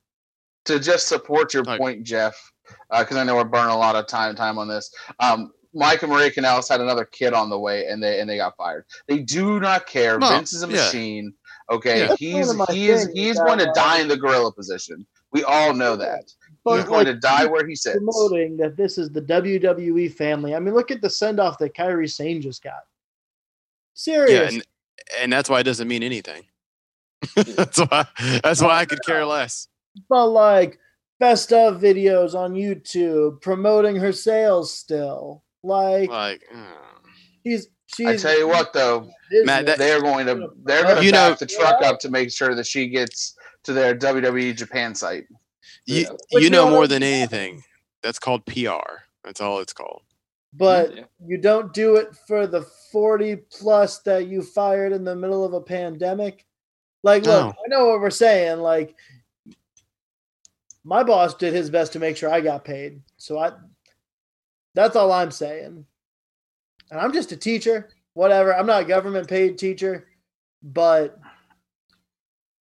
[0.66, 2.36] To just support your Like- point, Jeff,
[2.98, 4.92] because I know we're burning a lot of time time on this.
[5.20, 8.38] Um, Mike and Marie Kanellis had another kid on the way, and they and they
[8.38, 8.86] got fired.
[9.08, 10.18] They do not care.
[10.18, 10.74] No, Vince is a yeah.
[10.78, 11.34] machine.
[11.70, 12.16] Okay, Yeah.
[12.18, 15.06] He's one of he is things he's going to uh, die in the gorilla position.
[15.32, 16.32] We all know that.
[16.66, 17.96] But he's going like, to die where he sits.
[17.96, 20.56] promoting that this is the WWE family.
[20.56, 22.82] I mean, look at the send off that Kairi Sane just got.
[23.94, 24.52] Serious.
[24.52, 24.66] Yeah, and
[25.22, 26.44] and that's why it doesn't mean anything.
[27.36, 28.06] that's why
[28.44, 29.68] that's why I could care less.
[30.10, 30.80] but like
[31.20, 35.44] best of videos on YouTube promoting her sales still.
[35.64, 36.58] Like Like, uh,
[37.46, 39.10] she's she's I tell you what, though.
[39.46, 42.10] Matt, that- they're going to they're going to You know- back the truck up to
[42.10, 45.26] make sure that she gets to their WWE Japan site.
[45.86, 47.64] You you you know know more what- than anything.
[48.04, 49.02] That's called PR.
[49.24, 50.04] That's all it's called.
[50.54, 51.04] but Yeah.
[51.26, 55.54] you don't do it for the 40 plus that you fired in the middle of
[55.54, 56.46] a pandemic.
[57.04, 57.50] Like, look, No.
[57.52, 58.60] I know what we're saying.
[58.60, 58.96] Like,
[60.84, 63.02] my boss did his best to make sure I got paid.
[63.18, 63.52] So I,
[64.76, 65.86] that's all I'm saying.
[66.92, 68.56] And I'm just a teacher, whatever.
[68.56, 70.08] I'm not a government paid teacher,
[70.62, 71.18] but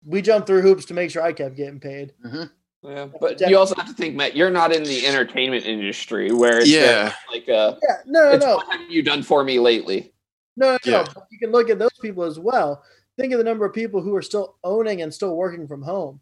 [0.05, 2.13] we jumped through hoops to make sure I kept getting paid.
[2.25, 2.45] Mm-hmm.
[2.85, 6.59] Yeah, but you also have to think, Matt, you're not in the entertainment industry where
[6.59, 6.81] it's Yeah.
[6.83, 7.15] yeah.
[7.31, 10.13] like uh Yeah, no, it's no, what have you done for me lately?
[10.57, 11.07] No, no, Yeah.
[11.17, 11.23] no.
[11.31, 12.85] You can look at those people as well.
[13.19, 16.21] Think of the number of people who are still owning and still working from home.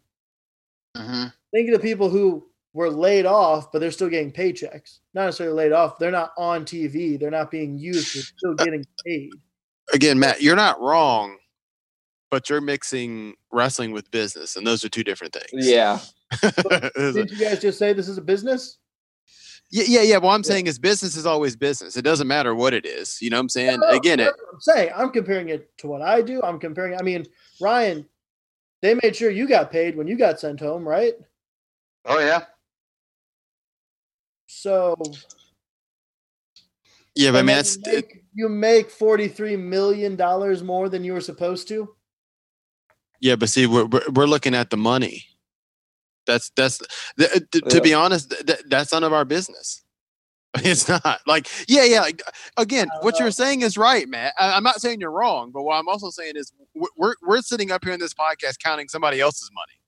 [0.95, 4.99] hmm Think of the people who were laid off, but they're still getting paychecks.
[5.13, 5.99] Not necessarily laid off.
[5.99, 7.19] They're not on TV.
[7.19, 8.15] They're not being used.
[8.15, 9.31] They're still getting paid.
[9.93, 11.37] Again, Matt, you're not wrong,
[12.31, 15.67] but you're mixing wrestling with business, and those are two different things.
[15.67, 15.99] Yeah.
[16.41, 18.77] Did you guys just say this is a business?
[19.71, 20.17] Yeah, yeah, yeah.
[20.17, 21.97] What I'm saying is business is always business.
[21.97, 23.19] It doesn't matter what it is.
[23.21, 23.79] You know what I'm saying?
[23.79, 24.91] No, Again, it, I'm saying.
[24.95, 26.41] I'm comparing it to what I do.
[26.43, 26.95] I'm comparing.
[26.95, 27.25] I mean,
[27.59, 28.05] Ryan,
[28.83, 31.13] they made sure you got paid when you got sent home, right?
[32.05, 32.43] Oh yeah.
[34.45, 34.95] So
[37.15, 41.03] yeah, but I mean, that's you make, you make forty three million dollars more than
[41.03, 41.95] you were supposed to.
[43.19, 45.25] Yeah, but see, we're we're, we're looking at the money.
[46.25, 46.79] That's that's
[47.17, 47.79] th- uh, th- to Yeah.
[47.81, 49.81] be honest, th- th- that's none of our business.
[50.57, 52.01] It's not like yeah, yeah.
[52.01, 52.21] like,
[52.57, 53.31] Again, what you're uh.
[53.31, 54.33] saying is right, Matt.
[54.39, 57.41] I, I'm not saying you're wrong, but what I'm also saying is we're we're, we're
[57.41, 59.79] sitting up here in this podcast counting somebody else's money,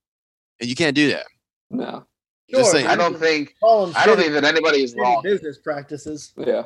[0.59, 1.27] and you can't do that.
[1.69, 2.05] No.
[2.49, 2.87] Just saying.
[2.87, 5.21] I don't think I don't think that anybody is wrong.
[5.23, 6.33] business practices.
[6.37, 6.63] Yeah.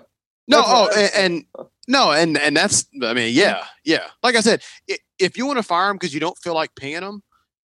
[0.47, 4.07] No, That's oh, and, and no, and and that's I mean, yeah, yeah.
[4.23, 4.63] Like I said,
[5.19, 7.21] if you want to fire them because you don't feel like paying them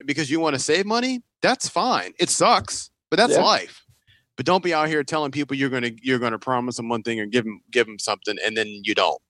[0.06, 2.14] because you want to save money, that's fine.
[2.20, 3.44] It sucks, but that's Yeah.
[3.44, 3.82] life.
[4.36, 7.20] But don't be out here telling people you're gonna you're gonna promise them one thing
[7.20, 9.22] or give them give them something and then you don't,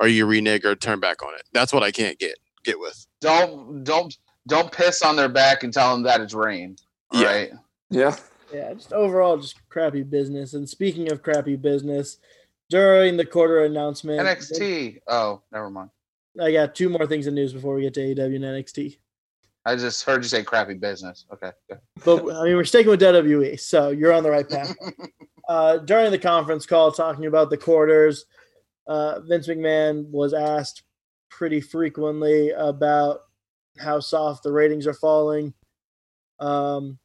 [0.00, 1.42] or you renege or turn back on it.
[1.52, 3.06] That's what I can't get get with.
[3.20, 4.16] Don't don't
[4.48, 6.76] don't piss on their back and tell them that it's rain.
[7.12, 7.24] Yeah.
[7.24, 7.52] Right?
[7.90, 8.16] Yeah.
[8.52, 10.54] Yeah, just overall, just crappy business.
[10.54, 12.16] And speaking of crappy business,
[12.70, 15.00] during the quarter announcement, NXT.
[15.06, 15.90] Oh, never mind.
[16.40, 18.96] I got two more things in news before we get to AEW and NXT.
[19.68, 21.26] I just heard you say crappy business.
[21.30, 21.52] Okay.
[22.02, 24.74] But I mean, we're sticking with WWE, so you're on the right path.
[25.48, 28.24] uh, during the conference call, talking about the quarters,
[28.86, 30.84] uh, Vince McMahon was asked
[31.28, 33.20] pretty frequently about
[33.78, 35.52] how soft the ratings are falling.
[36.40, 36.98] Um,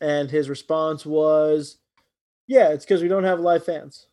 [0.00, 1.78] and his response was,
[2.46, 4.06] "Yeah, it's because we don't have live fans.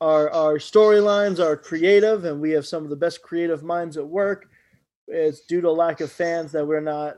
[0.00, 4.08] Our our storylines are creative, and we have some of the best creative minds at
[4.08, 4.48] work.
[5.12, 7.16] It's due to lack of fans that we're not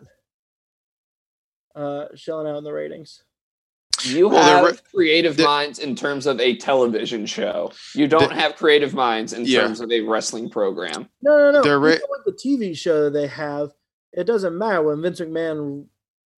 [1.75, 3.23] uh, shelling out in the ratings."
[4.03, 7.73] You Well, they're have re- creative the- minds in terms of a television show.
[7.95, 9.63] You don't The- have creative minds in Yeah.
[9.63, 11.09] terms of a wrestling program.
[11.23, 11.63] No, no, no.
[11.63, 13.71] They're Even ra- with the TV show that they have,
[14.13, 15.87] it doesn't matter when Vince McMahon,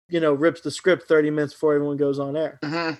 [0.09, 2.59] you know, rips the script 30 minutes before everyone goes on air.
[2.61, 2.97] Mhm.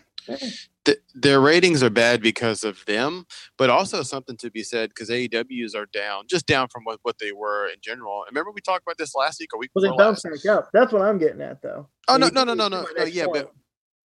[0.86, 3.26] Th- their ratings are bad because of them,
[3.58, 7.18] but also something to be said because AEWs are down, just down from what, what
[7.20, 8.24] they were in general.
[8.30, 10.44] Remember we talked about this last week or week Well, they before bounce last?
[10.44, 10.70] back up.
[10.74, 11.88] That's what I'm getting at, though.
[12.08, 13.04] Oh no, no, no, no, no, no.
[13.06, 13.52] Yeah, but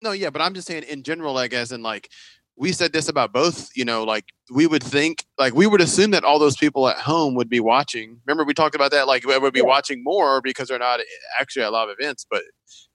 [0.02, 2.08] no, yeah, but I'm just saying in general, like as in like
[2.56, 3.70] we said this about both.
[3.74, 6.96] You know, like we would think, like we would assume that all those people at
[6.96, 8.20] home would be watching.
[8.26, 9.66] Remember we talked about that, like we would be Yeah.
[9.66, 11.00] watching more because they're not
[11.40, 12.42] actually at live events, but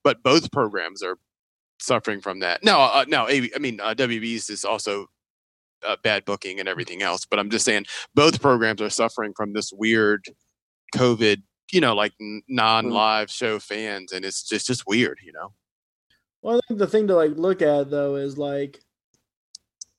[0.03, 1.17] but both programs are
[1.79, 2.63] suffering from that.
[2.63, 5.07] No, uh, no, I mean uh, WB's is also
[5.85, 7.25] uh, bad booking and everything else.
[7.25, 10.25] But I'm just saying both programs are suffering from this weird
[10.95, 11.41] COVID.
[11.71, 12.13] You know, like
[12.47, 15.19] non-live show fans, and it's just just weird.
[15.23, 15.53] You know.
[16.41, 18.83] Well, I think the thing to like look at though is like,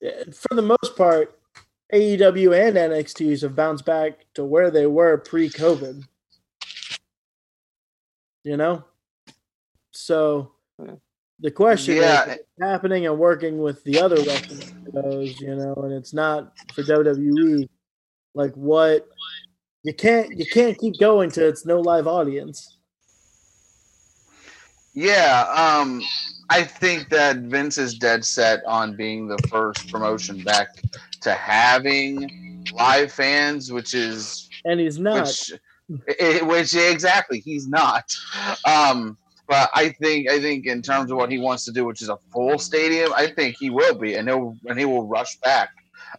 [0.02, 1.38] eh, for the most part,
[1.92, 6.04] AEW and NXTs have bounced back to where they were pre-COVID.
[8.44, 8.84] You know,
[9.90, 10.94] so Yeah.
[11.40, 12.32] The question Yeah.
[12.34, 14.60] is happening and working with the other wrestling
[14.92, 17.68] shows, you know, and it's not for WWE.
[18.34, 19.06] Like what
[19.82, 22.78] you can't you can't keep going to it's no live audience.
[24.94, 26.02] Yeah, um,
[26.48, 30.68] I think that Vince is dead set on being the first promotion back
[31.20, 35.26] to having live fans, which is And he's not.
[35.26, 35.52] which,
[36.20, 38.10] i- which exactly he's not.
[38.64, 39.18] Um,
[39.48, 42.08] but I think I think in terms of what he wants to do, which is
[42.08, 45.70] a full stadium, I think he will be, and he'll and he will rush back.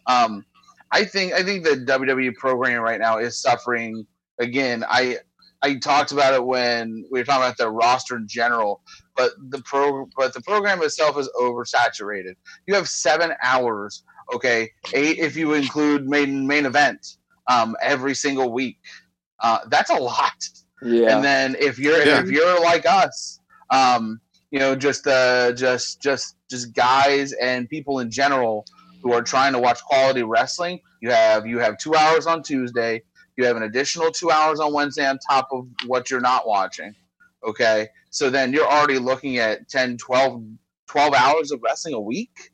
[0.06, 0.44] Um,
[0.92, 4.06] I think I think the WWE programming right now is suffering
[4.38, 4.84] again.
[4.88, 5.18] I
[5.62, 8.80] I talked about it when we were talking about the roster in general,
[9.16, 12.34] but the pro but the program itself is oversaturated.
[12.66, 17.16] You have seven hours, okay, eight if you include main main event,
[17.48, 18.78] um, every single week.
[19.40, 20.48] Uh, that's a lot.
[20.82, 21.14] Yeah.
[21.16, 22.20] And then if you're Yeah.
[22.20, 24.20] if you're like us, um,
[24.50, 28.64] you know, just uh, just just just guys and people in general
[29.02, 33.02] who are trying to watch quality wrestling, you have you have two hours on Tuesday.
[33.36, 36.92] You have an additional two hours on Wednesday on top of what you're not watching.
[37.46, 40.42] Okay, so then you're already looking at 10, 12,
[40.88, 42.50] 12 hours of wrestling a week.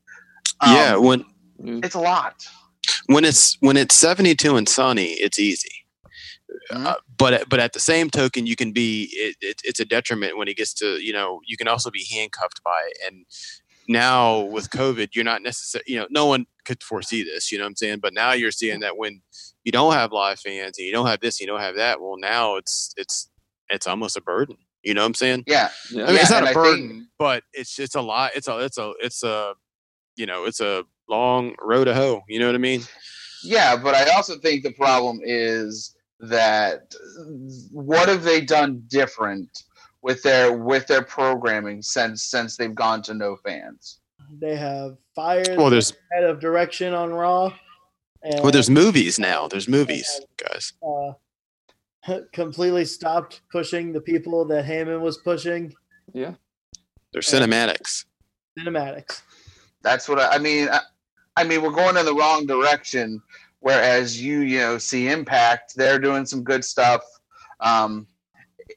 [0.60, 1.24] Um, yeah, when
[1.82, 2.44] it's a lot.
[3.06, 5.70] when it's when it's 72 and sunny, it's easy.
[6.72, 6.86] Mhm.
[6.86, 10.36] Uh, but but at the same token, you can be it, it, it's a detriment
[10.38, 12.98] when it gets to you know you can also be handcuffed by it.
[13.06, 13.26] And
[13.88, 17.52] now with COVID, you're not necessarily you know no one could foresee this.
[17.52, 17.98] You know what I'm saying?
[18.00, 19.20] But now you're seeing that when
[19.64, 22.00] you don't have live fans and you don't have this, you don't have that.
[22.00, 23.28] Well, now it's it's
[23.70, 24.56] it's almost a burden.
[24.82, 25.44] You know what I'm saying?
[25.46, 26.04] Yeah, yeah.
[26.04, 28.32] I mean, it's Yeah, not a and I think- burden, but it's it's a lot.
[28.34, 29.54] It's a it's a it's a
[30.16, 32.22] you know it's a long road to hoe.
[32.28, 32.82] You know what I mean?
[33.42, 35.93] Yeah, but I also think the problem is
[36.28, 36.94] that
[37.70, 39.64] what have they done different
[40.02, 44.00] with their with their programming since since they've gone to no fans?
[44.40, 47.52] They have fired Well, there's head of direction on Raw.
[48.22, 49.48] And, Well, there's movies now.
[49.48, 50.08] There's movies,
[50.38, 50.72] guys.
[50.82, 51.12] uh,
[52.32, 55.74] completely stopped pushing the people that Heyman was pushing.
[56.12, 56.34] Yeah.
[57.12, 58.06] they're cinematics.
[58.58, 59.22] Cinematics.
[59.82, 60.68] That's what I, I mean.
[60.70, 60.80] I,
[61.36, 63.20] I mean, we're going in the wrong direction.
[63.64, 67.00] Whereas you, you know, see Impact, they're doing some good stuff.
[67.60, 68.06] Um,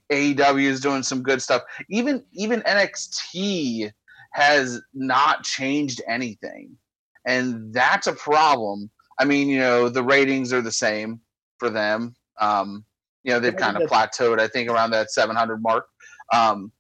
[0.10, 1.64] AEW is doing some good stuff.
[1.90, 3.92] Even even NXT
[4.32, 6.78] has not changed anything,
[7.26, 8.90] and that's a problem.
[9.20, 11.20] I mean, you know, the ratings are the same
[11.58, 12.16] for them.
[12.40, 12.86] Um,
[13.26, 14.40] you know, they've kind of plateaued.
[14.40, 15.86] I think around that 700 mark.
[16.32, 16.72] Um,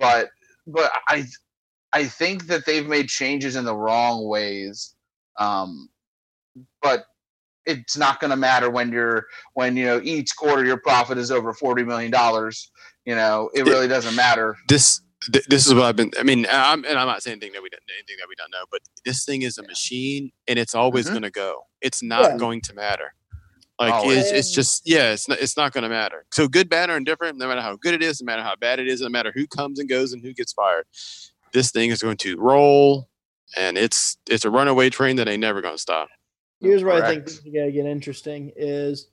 [0.00, 0.30] but
[0.66, 1.26] but I
[1.92, 4.96] I think that they've made changes in the wrong ways.
[5.38, 5.88] Um,
[6.82, 7.04] but
[7.66, 11.30] it's not going to matter when you're when you know each quarter your profit is
[11.30, 12.70] over 40 million dollars.
[13.04, 14.56] You know, it really doesn't matter.
[14.68, 15.00] This
[15.32, 16.10] th- this is what I've been.
[16.18, 18.50] I mean, I'm, and I'm not saying anything that we don't anything that we don't
[18.50, 21.12] know, but this thing is a machine, and it's always Mhm.
[21.12, 21.66] going to go.
[21.80, 22.36] It's not Yeah.
[22.38, 23.14] going to matter.
[23.80, 26.24] Like it's, it's just yeah, it's not it's not going to matter.
[26.32, 28.78] So good, bad, or indifferent, no matter how good it is, no matter how bad
[28.78, 30.84] it is, no matter who comes and goes and who gets fired,
[31.52, 33.08] this thing is going to roll,
[33.56, 36.08] and it's it's a runaway train that ain't never going to stop.
[36.62, 37.42] Here's where I think Correct.
[37.42, 39.08] things are gonna get interesting: is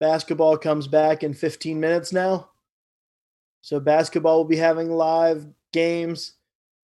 [0.00, 2.50] basketball comes back in 15 minutes now.
[3.62, 6.32] So basketball will be having live games.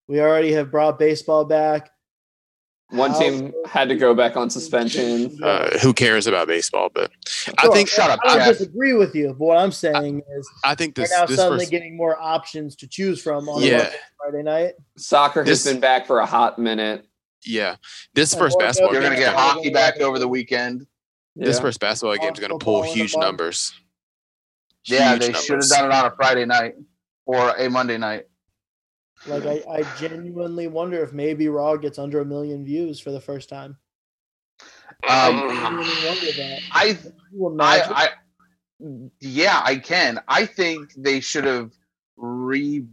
[0.08, 1.92] We already have brought baseball back.
[2.92, 5.38] One How- team had to go back on suspension.
[5.44, 6.90] Uh, who cares about baseball?
[6.94, 7.12] But
[7.58, 10.74] I think Shut up, I don't disagree with you, but what I'm saying is I
[10.74, 13.92] think we're this now this suddenly first, getting more options to choose from on Yeah.
[14.18, 14.76] Friday night.
[14.98, 17.06] Soccer has This- been back for a hot minute.
[17.48, 17.76] Yeah
[18.14, 20.28] this Yeah, first basketball You're going to game get is gonna- hockey back over the
[20.28, 20.86] weekend.
[21.36, 21.62] this Yeah.
[21.62, 23.74] first basketball game is going to pull Football in huge numbers.
[24.86, 26.76] Yeah, Huge they should have done it on a Friday night
[27.26, 28.26] or a Monday night.
[29.26, 33.20] Like I, I genuinely wonder if maybe Raw gets under a million views for the
[33.20, 33.78] first time.
[35.08, 36.60] I Um, genuinely wonder that.
[36.72, 37.94] I Can you imagine?
[37.94, 38.10] I, I,
[39.20, 40.22] yeah, I can.
[40.28, 41.72] I think they should have
[42.16, 42.86] re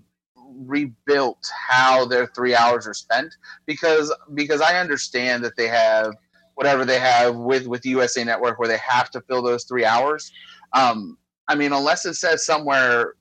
[0.57, 3.34] rebuilt how their three hours are spent
[3.66, 6.14] because because I understand that they have
[6.55, 10.32] whatever they have with with USA Network where they have to fill those three hours.
[10.72, 13.14] Um, I mean, unless it says somewhere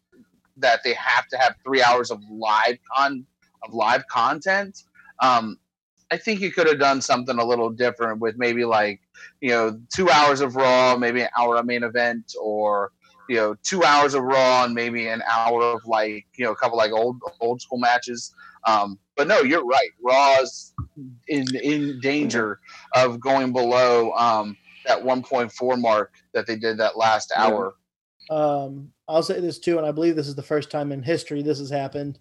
[0.58, 3.26] that they have to have three hours of live con
[3.64, 4.84] of live content.
[5.22, 5.58] Um,
[6.12, 9.02] I think you could have done something a little different with maybe like
[9.42, 12.92] you know two hours of Raw, maybe an hour of main event, or
[13.30, 16.56] you know two hours of Raw and maybe an hour of like you know a
[16.56, 18.34] couple like old old school matches.
[18.66, 19.90] Um, but no, you're right.
[20.02, 20.74] Raw's
[21.28, 22.60] in in danger
[22.96, 27.46] of going below um, that 1.4 mark that they did that last Yeah.
[27.46, 27.76] hour.
[28.30, 31.42] Um, I'll say this too, and I believe this is the first time in history
[31.42, 32.20] this has happened.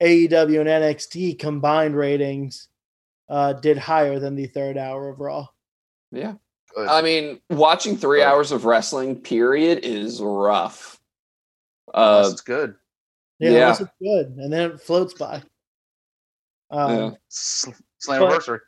[0.00, 2.68] AEW and NXT combined ratings
[3.28, 5.46] uh, did higher than the third hour of Raw.
[6.10, 6.34] Yeah.
[6.74, 6.88] Good.
[6.88, 8.26] I mean, watching three Good.
[8.26, 10.98] hours of wrestling, period, is rough.
[11.92, 12.74] Uh, it's good.
[13.38, 13.70] Yeah, Yeah.
[13.70, 15.42] it's good, and then it floats by.
[16.70, 17.10] Um, yeah.
[17.28, 17.70] Sl-
[18.06, 18.60] Slammiversary.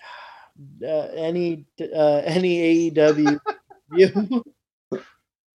[0.82, 3.38] uh, any uh, any AEW
[3.90, 4.44] view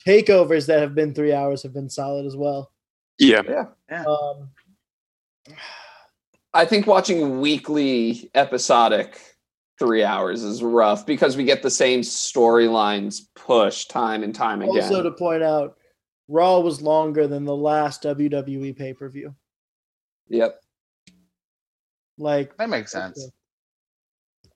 [0.05, 2.71] takeovers that have been three hours have been solid as well.
[3.17, 4.49] Yeah, Um,
[6.53, 9.19] I think watching weekly episodic
[9.79, 14.75] three hours is rough because we get the same storylines pushed time and time again.
[14.83, 15.77] also to point out,
[16.27, 19.33] Raw was longer than the last WWE pay per view.
[20.29, 20.59] yep.
[22.17, 23.29] Like That makes sense.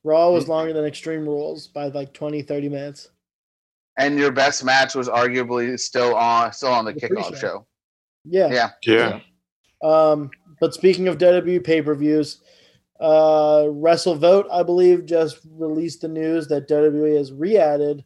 [0.03, 3.09] Raw was longer than Extreme Rules by like 20, 30 minutes.
[3.97, 7.36] And your best match was arguably still on still on the The kickoff pre-show.
[7.39, 7.67] show.
[8.26, 8.49] Yeah.
[8.51, 8.69] Yeah.
[8.86, 9.19] yeah.
[9.84, 12.41] Um, but speaking of WWE pay per views,
[13.02, 18.06] uh, WrestleVote, I believe, just released the news that WWE has re added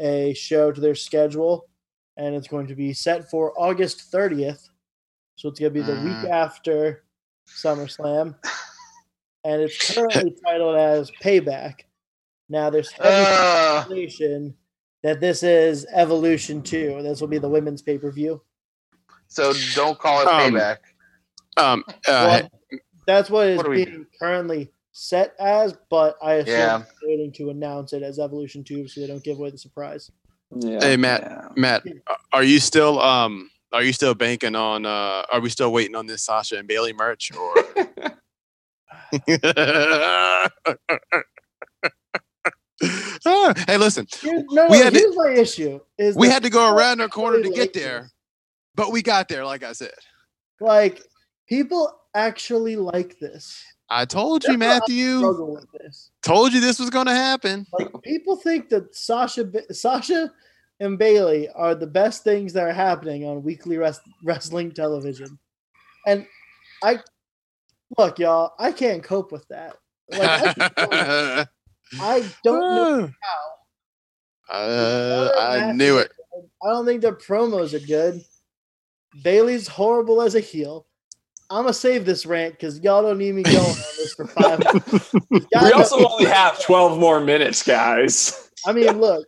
[0.00, 1.68] a show to their schedule,
[2.16, 4.68] and it's going to be set for August 30th.
[5.36, 6.30] So it's going to be the week Mm.
[6.30, 7.04] after
[7.48, 8.34] SummerSlam.
[9.44, 11.80] And it's currently titled as Payback.
[12.48, 14.54] Now, there's heavy Uh, speculation
[15.02, 17.02] that this is Evolution 2.
[17.02, 18.40] This will be the women's pay per view.
[19.26, 20.76] so don't call it Um, payback.
[21.56, 22.50] Um, uh, Well,
[23.06, 26.78] that's what is What do we being currently set as, but I assume Yeah.
[26.78, 30.10] they're waiting to announce it as Evolution 2 so they don't give away the surprise.
[30.54, 30.80] Yeah.
[30.80, 31.48] hey Matt, Yeah.
[31.56, 31.84] Matt,
[32.32, 34.84] are you still um, are you still banking on?
[34.84, 37.54] Uh, are we still waiting on this Sasha and Bayley merch or?
[43.66, 45.80] Hey, listen, Here- no, We no, had to- here's my issue.
[45.98, 48.10] Is we had to go around our corner to get there,
[48.74, 49.44] but we got there.
[49.44, 49.92] Like I said,
[50.60, 51.00] Like,
[51.48, 53.62] people actually like this.
[53.90, 55.20] I told you, That's Matthew.
[56.22, 57.66] Told you this was going to happen.
[57.72, 60.30] Like people think that Sasha, Sasha,
[60.80, 65.38] and Bayley are the best things that are happening on weekly res- wrestling television,
[66.06, 66.26] and
[66.82, 67.00] I
[67.98, 68.52] look, y'all.
[68.58, 69.76] I can't cope with that.
[70.10, 71.48] Like I, don't-
[72.00, 73.10] I don't know
[74.48, 74.54] how.
[74.54, 76.10] Uh, I knew it.
[76.64, 78.22] I don't think their promos are good.
[79.22, 80.86] Bayley's horrible as a heel.
[81.52, 84.60] I'm gonna save this rant because y'all don't need me going on this for five.
[85.30, 88.50] We Guys, also only have 12 more minutes, guys.
[88.66, 89.26] I mean, look.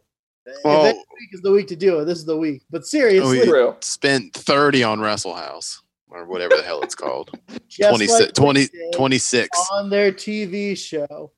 [0.65, 2.63] Well- if this week is the week to do it, this is the week.
[2.71, 7.31] But seriously, we- Spent 30 on Wrestle House or whatever the hell it's called.
[7.69, 9.69] just 26, like 20, 26.
[9.73, 11.31] on their TV show.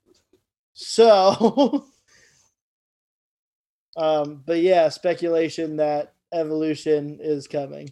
[0.75, 1.85] So,
[3.97, 7.91] um, but yeah, speculation that Evolution is coming.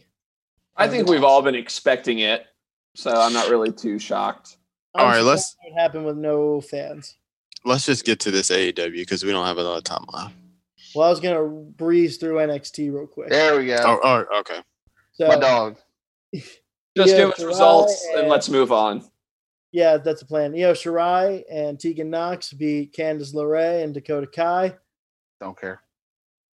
[0.77, 2.47] I think we've all been expecting it,
[2.95, 4.57] so I'm not really too shocked.
[4.95, 7.17] All right, let's- What happened with no fans.
[7.65, 10.35] Let's just get to this AEW because we don't have a lot of time left.
[10.95, 13.31] Well, I was gonna breeze through NXT real quick.
[13.31, 13.77] There we go.
[13.81, 14.61] Oh, oh okay.
[15.15, 15.79] So, My dog.
[16.35, 19.03] Just give us results and and- let's move on.
[19.73, 20.55] Yeah, that's the plan.
[20.55, 24.77] Io Shirai and Tegan Knox beat Candice LeRae and Dakota Kai.
[25.41, 25.83] Don't care.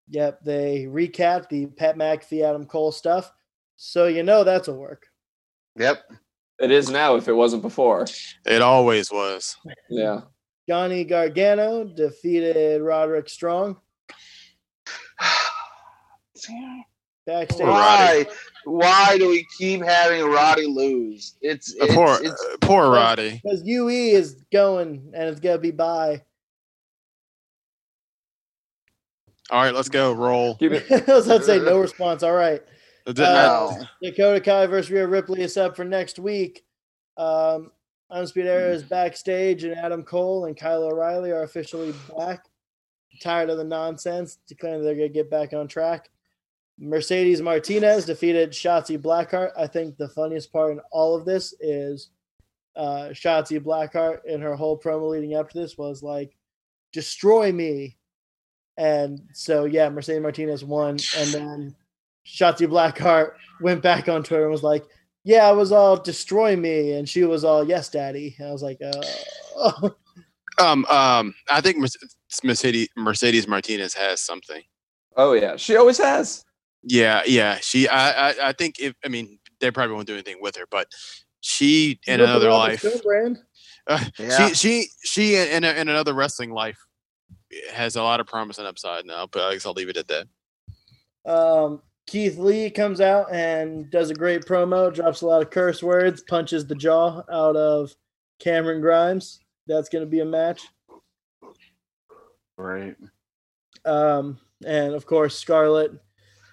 [0.09, 3.31] Yep, they recap the Pat McAfee Adam Cole stuff.
[3.77, 5.07] So you know that's a work.
[5.77, 6.03] Yep.
[6.61, 8.07] It is now if it wasn't before.
[8.45, 9.57] It always was.
[9.89, 10.21] Yeah.
[10.69, 13.77] Johnny Gargano defeated Roderick Strong
[17.27, 17.67] backstage.
[17.67, 18.27] Why?
[18.65, 21.37] Why do we keep having Roddy lose?
[21.41, 23.41] It's, Uh, it's, poor, it's uh, poor Roddy.
[23.43, 26.23] Because UE is going and it's gonna be by.
[29.51, 30.13] All right, let's go.
[30.13, 30.57] Roll.
[30.57, 31.09] Keep it.
[31.09, 32.23] I was about to say no response.
[32.23, 32.63] All right.
[33.19, 34.11] Uh, no.
[34.11, 36.65] Dakota Kai versus Rhea Ripley is up for next week.
[37.17, 37.71] Um,
[38.11, 42.45] Undisputed Era is backstage, and Adam Cole and Kyle O'Reilly are officially back.
[43.21, 46.09] Tired of the nonsense, declaring they're going to get back on track.
[46.79, 49.51] Mercedes Martinez defeated Shotzi Blackheart.
[49.57, 52.09] I think the funniest part in all of this is
[52.77, 56.35] uh, Shotzi Blackheart in her whole promo leading up to this was like,
[56.93, 57.99] destroy me.
[58.79, 60.97] And so, yeah, Mercedes Martinez won.
[61.19, 61.77] And then
[62.27, 64.85] Shotzi Blackheart went back on Twitter and was like,
[65.25, 68.63] "Yeah, I was all destroy me," and she was all, "Yes, Daddy." And I was
[68.63, 69.89] like, uh,
[70.59, 74.63] Um, um, I think Mercedes Mercedes Martinez has something.
[75.17, 76.45] Oh yeah, she always has.
[76.83, 77.57] Yeah, yeah.
[77.63, 80.67] She, I, I, I think if I mean they probably won't do anything with her,
[80.71, 80.87] but
[81.41, 83.39] she in Look another life, brand.
[83.87, 84.49] uh, Yeah.
[84.49, 86.79] she, she, she in, a, in another wrestling life
[87.73, 89.27] has a lot of promise and upside now.
[89.31, 90.27] But I guess I'll leave it at that.
[91.25, 91.81] Um,
[92.11, 96.25] Keith Lee comes out and does a great promo, drops a lot of curse words,
[96.25, 97.95] punches the jaw out of
[98.41, 99.39] Cameron Grimes.
[99.69, 100.61] That's going to be a match.
[102.57, 102.97] Right.
[103.85, 105.93] Um, and of course, Scarlett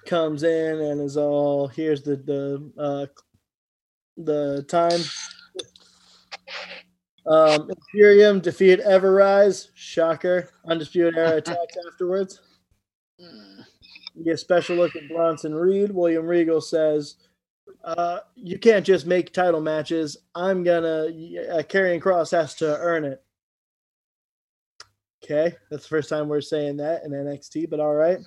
[0.05, 3.08] comes in and is all here's the the uh,
[4.16, 5.01] the time.
[7.26, 9.72] Um, Imperium defeat Ever-Rise.
[9.74, 10.51] Shocker.
[10.68, 12.41] Undisputed Era attacks afterwards.
[14.24, 15.91] Get a special look at Bronson Reed.
[15.91, 17.15] William Regal says,
[17.84, 20.18] uh, "You can't just make title matches.
[20.34, 21.05] I'm gonna.
[21.05, 23.24] Uh, Karrion Kross has to earn it."
[25.24, 28.20] Okay, that's the first time we're saying that in NXT, but all right.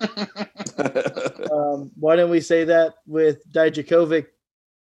[1.51, 4.27] Um, why didn't we say that with Dijakovic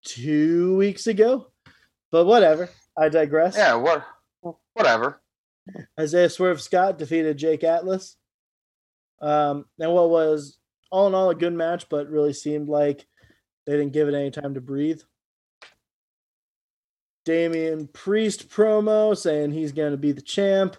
[0.04, 1.48] two weeks ago?
[2.12, 2.70] But whatever.
[2.96, 3.56] I digress.
[3.56, 3.74] Yeah.
[3.74, 4.04] What?
[4.74, 5.20] Whatever.
[5.98, 8.16] Isaiah Swerve Scott defeated Jake Atlas.
[9.20, 10.58] Um, and what was
[10.90, 13.06] all in all a good match, but really seemed like
[13.66, 15.00] they didn't give it any time to breathe.
[17.24, 20.76] Damian Priest promo saying he's going to be the champ.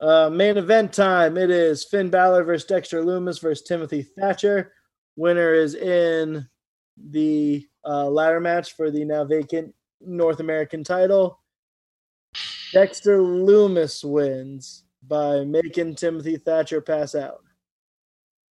[0.00, 1.36] Uh, main event time.
[1.36, 4.72] It is Finn Balor versus Dexter Lumis versus Timothy Thatcher.
[5.16, 6.48] Winner is in
[6.96, 11.40] the uh, ladder match for the now vacant North American title.
[12.72, 17.42] Dexter Lumis wins by making Timothy Thatcher pass out.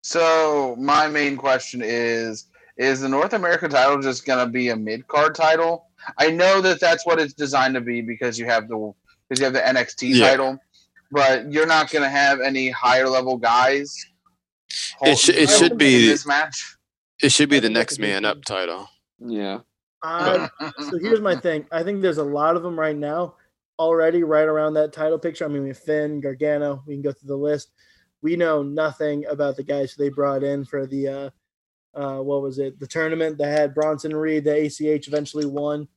[0.03, 2.47] So my main question is:
[2.77, 5.87] Is the North American title just going to be a mid card title?
[6.17, 8.91] I know that that's what it's designed to be because you have the
[9.29, 10.27] because you have the NXT Yeah.
[10.27, 10.57] title,
[11.11, 13.95] but you're not going to have any higher level guys.
[15.01, 16.75] It sh- it should be- this match.
[17.21, 18.89] It should be the next that's a good man up title.
[19.19, 19.59] yeah.
[20.05, 20.49] I,
[20.89, 21.65] so here's my thing.
[21.71, 23.35] I think there's a lot of them right now
[23.79, 25.45] already right around that title picture.
[25.45, 26.83] I mean, we have Finn, Gargano.
[26.85, 27.71] We can go through the list.
[28.23, 31.29] We know nothing about the guys who they brought in for the uh,
[31.93, 32.79] uh, what was it?
[32.79, 35.87] The tournament that had Bronson Reed, the ACH eventually won.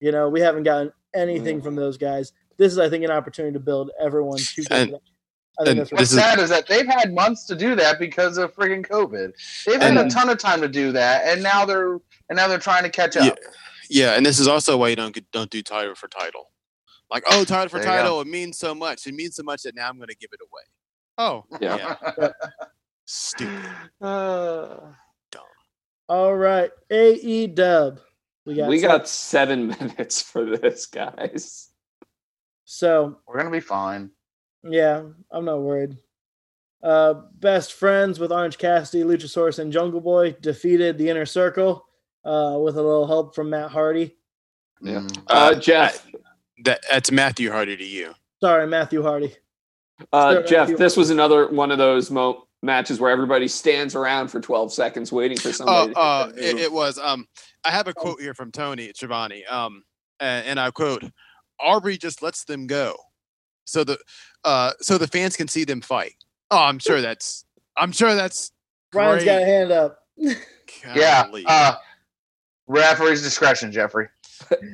[0.00, 2.32] You know, we haven't gotten anything from those guys.
[2.58, 4.96] this is, I think, an opportunity to build everyone to And-
[5.60, 7.74] I think and that's What's This is- sad is that they've had months to do
[7.76, 9.32] that because of friggin' COVID.
[9.66, 11.94] They've had a ton of time to do that, and now they're
[12.28, 13.24] and now they're trying to catch up.
[13.24, 13.50] Yeah.
[13.90, 16.50] Yeah, and this is also why you don't get, don't do title for title.
[17.10, 19.06] Like, oh, title for There title, it means so much.
[19.06, 20.62] It means so much that now I'm going to give it away.
[21.18, 21.96] Oh, Yeah.
[22.18, 22.30] yeah.
[23.04, 23.64] Stupid.
[24.00, 24.92] Uh,
[26.08, 26.70] all right.
[26.90, 28.00] AE Dub.
[28.46, 31.68] We got we some- got seven minutes for this, guys.
[32.64, 34.10] so we're gonna be fine.
[34.64, 35.96] yeah, I'm not worried.
[36.82, 41.84] Uh, best friends with Orange Cassidy, Luchasaurus, and Jungle Boy defeated the Inner Circle
[42.24, 44.16] uh, with a little help from Matt Hardy.
[44.80, 45.06] Yeah.
[45.26, 46.06] Uh, Jeff,
[46.64, 48.14] That that's Matthew Hardy to you.
[48.40, 49.34] Sorry, Matthew Hardy.
[50.12, 54.40] Uh, Jeff, this was another one of those mo- matches where everybody stands around for
[54.40, 55.92] 12 seconds waiting for Oh, somebody.
[55.94, 56.98] to uh, it, it was.
[56.98, 57.26] Um,
[57.64, 59.44] I have a quote here from Tony Schiavone.
[59.46, 59.82] Um,
[60.20, 61.04] and, and I quote:
[61.60, 62.96] "Aubrey just lets them go,
[63.64, 63.98] so the
[64.44, 66.14] uh, so the fans can see them fight."
[66.50, 67.44] Oh, I'm sure that's.
[67.76, 68.50] I'm sure that's.
[68.94, 69.98] Ryan's got a hand up.
[70.94, 71.26] Yeah.
[71.46, 71.74] Uh,
[72.66, 74.08] referee's discretion, Jeffrey.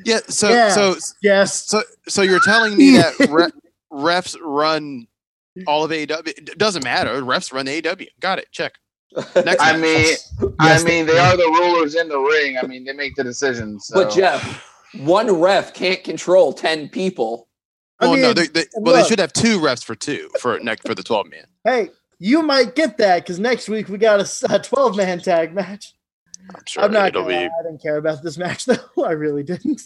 [0.04, 0.18] yeah.
[0.28, 0.68] So Yeah.
[0.70, 1.66] so yes.
[1.66, 3.50] so so you're telling me that re-
[3.92, 5.06] refs run
[5.66, 6.26] all of AEW?
[6.26, 7.20] It doesn't matter.
[7.22, 8.08] Refs run AEW.
[8.20, 8.50] Got it.
[8.52, 8.74] Check.
[9.14, 9.80] Next I match.
[10.40, 12.58] mean, I mean, they are the rulers in the ring.
[12.60, 13.86] I mean, they make the decisions.
[13.86, 14.02] So.
[14.02, 17.48] But Jeff, one ref can't control 10 people.
[18.00, 20.58] I well, no, they, they, and well, they should have two refs for two for
[20.58, 21.46] next for the 12 man.
[21.62, 25.94] Hey, you might get that because next week we got a 12 man tag match.
[26.54, 27.44] I'm sure I'm not it'll gonna be.
[27.44, 29.04] I didn't care about this match though.
[29.04, 29.80] I really didn't.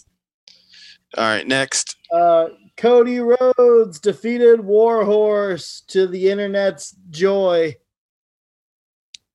[1.16, 1.96] All right, next.
[2.12, 2.48] Uh,
[2.78, 7.76] Cody Rhodes defeated Warhorse to the internet's joy.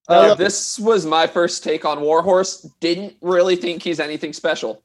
[0.09, 2.67] Uh, love- this was my first take on Warhorse.
[2.79, 4.83] Didn't really think he's anything special.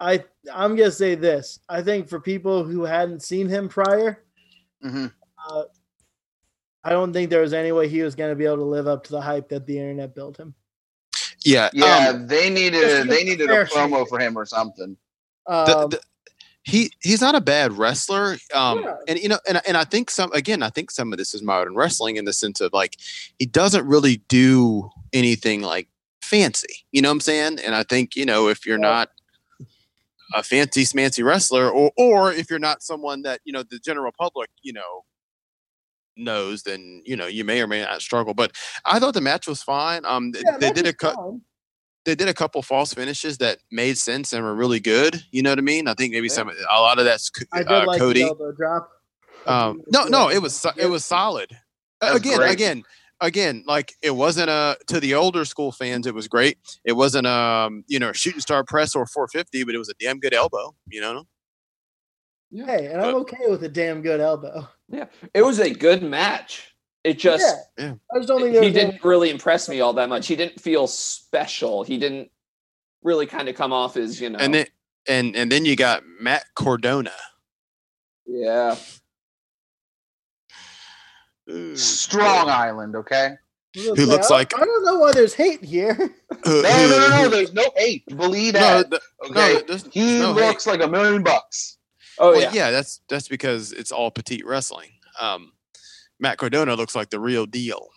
[0.00, 1.60] I I'm gonna say this.
[1.68, 4.24] I think for people who hadn't seen him prior,
[4.84, 5.12] Mhm.
[6.84, 9.04] I don't think there was any way he was gonna be able to live up
[9.04, 10.54] to the hype that the internet built him.
[11.44, 14.96] Yeah, yeah, um, they needed they needed a promo for him or something.
[15.46, 16.00] the- Um, the-
[16.64, 18.36] he he's not a bad wrestler.
[18.54, 18.94] Um, Yeah.
[19.08, 21.42] and you know, and and I think some again, I think some of this is
[21.42, 22.96] modern wrestling in the sense of like
[23.38, 25.88] he doesn't really do anything like
[26.22, 26.84] fancy.
[26.92, 27.58] You know what I'm saying?
[27.64, 28.88] And I think you know if you're Yeah.
[28.90, 29.10] not
[30.34, 34.12] a fancy smancy wrestler, or or if you're not someone that you know the general
[34.18, 35.04] public, you know
[36.14, 38.52] knows then you know you may or may not struggle but
[38.84, 41.16] i thought the match was fine um yeah, they match did a cut.
[42.04, 45.22] They did a couple false finishes that made sense and were really good.
[45.30, 45.86] You know what I mean?
[45.88, 46.32] I think maybe Yeah.
[46.34, 48.22] some a lot of that's Co- I did uh, like Cody.
[48.22, 48.90] the elbow drop.
[49.46, 51.56] Um, no, no, it was it was solid.
[52.00, 52.52] Was again, great.
[52.52, 52.82] again,
[53.20, 53.64] again.
[53.66, 56.06] Like it wasn't a to the older school fans.
[56.06, 56.58] It was great.
[56.84, 60.18] It wasn't um you know shooting star press or 450, but it was a damn
[60.18, 60.74] good elbow.
[60.88, 61.24] You know.
[62.54, 64.68] Hey, and I'm okay with a damn good elbow.
[64.88, 66.71] Yeah, it was a good match.
[67.04, 67.44] It just
[67.78, 67.84] yeah.
[67.86, 67.94] yeah.
[68.14, 70.26] I just don't think there he didn't really impress me all that much.
[70.28, 71.82] He didn't feel special.
[71.82, 72.30] He didn't
[73.02, 74.38] really kind of come off as you know.
[74.38, 74.66] And then
[75.08, 77.10] and and then you got Matt Cardona.
[78.26, 78.76] yeah,
[81.74, 82.50] Strong boy.
[82.52, 83.34] Island, okay?
[83.74, 85.94] I Who say, looks I- like- I don't know why there's hate here.
[86.44, 87.28] Who- No, no, who- no, no.
[87.28, 88.06] There's no hate.
[88.16, 88.90] Believe no, that.
[88.90, 89.34] th- Okay.
[89.34, 90.46] no, he there's no hate.
[90.46, 91.78] looks like a million bucks.
[92.18, 92.50] oh well, yeah.
[92.52, 92.70] yeah.
[92.70, 94.90] that's that's because it's all petite wrestling.
[95.20, 95.52] Um,
[96.22, 97.88] Matt Cardona looks like the real deal.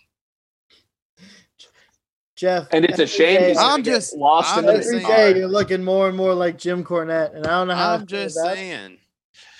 [2.35, 2.67] Jeff.
[2.71, 5.33] And it's a shame day- he's I'm just- lost I'm in the just Every saying-
[5.33, 7.91] day you're looking more and more like Jim Cornette, and I don't know how.
[7.91, 8.97] I I'm just about saying.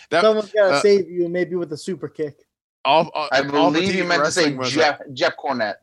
[0.09, 2.45] That Someone's got to uh, save you, maybe with a super kick.
[2.83, 5.75] all, all, I all believe you meant to say wrestling was, Jeff, Jeff Cornette.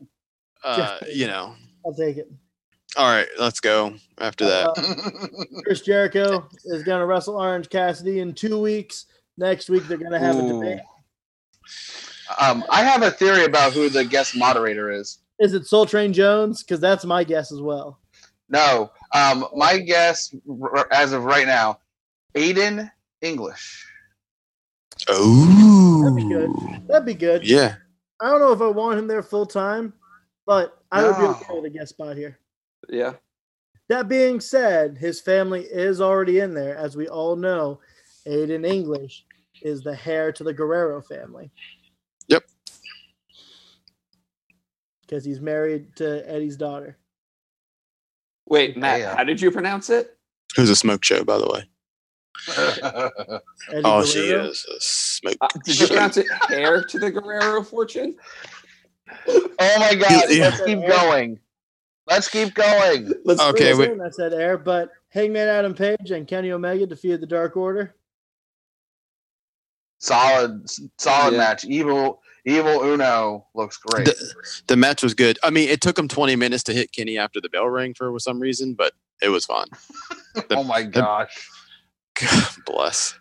[0.65, 1.55] uh, you know.
[1.87, 2.31] I'll take it.
[2.97, 4.69] All right, let's go after that.
[5.57, 9.07] Uh, Chris Jericho is going to wrestle Orange Cassidy in two weeks.
[9.39, 10.61] Next week they're going to have a Ooh.
[10.61, 10.81] debate.
[12.41, 15.19] Um, I have a theory about who the guest moderator is.
[15.39, 16.63] Is it Soul Train Jones?
[16.63, 17.99] Because that's my guess as well.
[18.49, 21.79] No, um, my guess r- as of right now,
[22.35, 22.91] Aiden
[23.23, 23.87] English.
[25.09, 26.87] Oh, That'd be good.
[26.89, 27.49] That'd be good.
[27.49, 27.77] Yeah,
[28.21, 29.93] I don't know if I want him there full time,
[30.47, 31.31] but I would be No.
[31.31, 32.39] okay with a guest spot here.
[32.89, 33.15] yeah.
[33.89, 36.77] That being said, his family is already in there.
[36.77, 37.81] As we all know,
[38.27, 39.25] Aiden English
[39.61, 41.51] is the heir to the Guerrero family.
[42.29, 42.45] Yep.
[45.13, 46.97] Because he's married to Eddie's daughter.
[48.49, 49.15] Wait, Matt, Yeah.
[49.15, 50.17] how did you pronounce it?
[50.57, 51.69] who's a smoke show, by the way.
[53.71, 55.37] Eddie Oh, she is a smoke.
[55.43, 58.17] Uh, did you pronounce it heir to the Guerrero fortune?
[59.29, 60.31] oh my God!
[60.31, 60.45] Yeah.
[60.49, 61.39] Let's keep going.
[62.07, 63.13] Let's keep going.
[63.27, 63.91] Let's Okay, wait.
[63.91, 67.95] Listen, I said air, but Hangman Adam Page and Kenny Omega defeated the Dark Order.
[69.99, 71.39] solid, solid Yeah.
[71.39, 71.65] match.
[71.67, 74.07] Evil, evil Uno looks great.
[74.07, 74.35] The,
[74.69, 75.39] the match was good.
[75.43, 78.19] I mean, it took him 20 minutes to hit Kenny after the bell rang for
[78.19, 79.69] some reason, but it was fun.
[80.35, 81.49] the- oh my gosh.
[82.21, 83.19] God bless.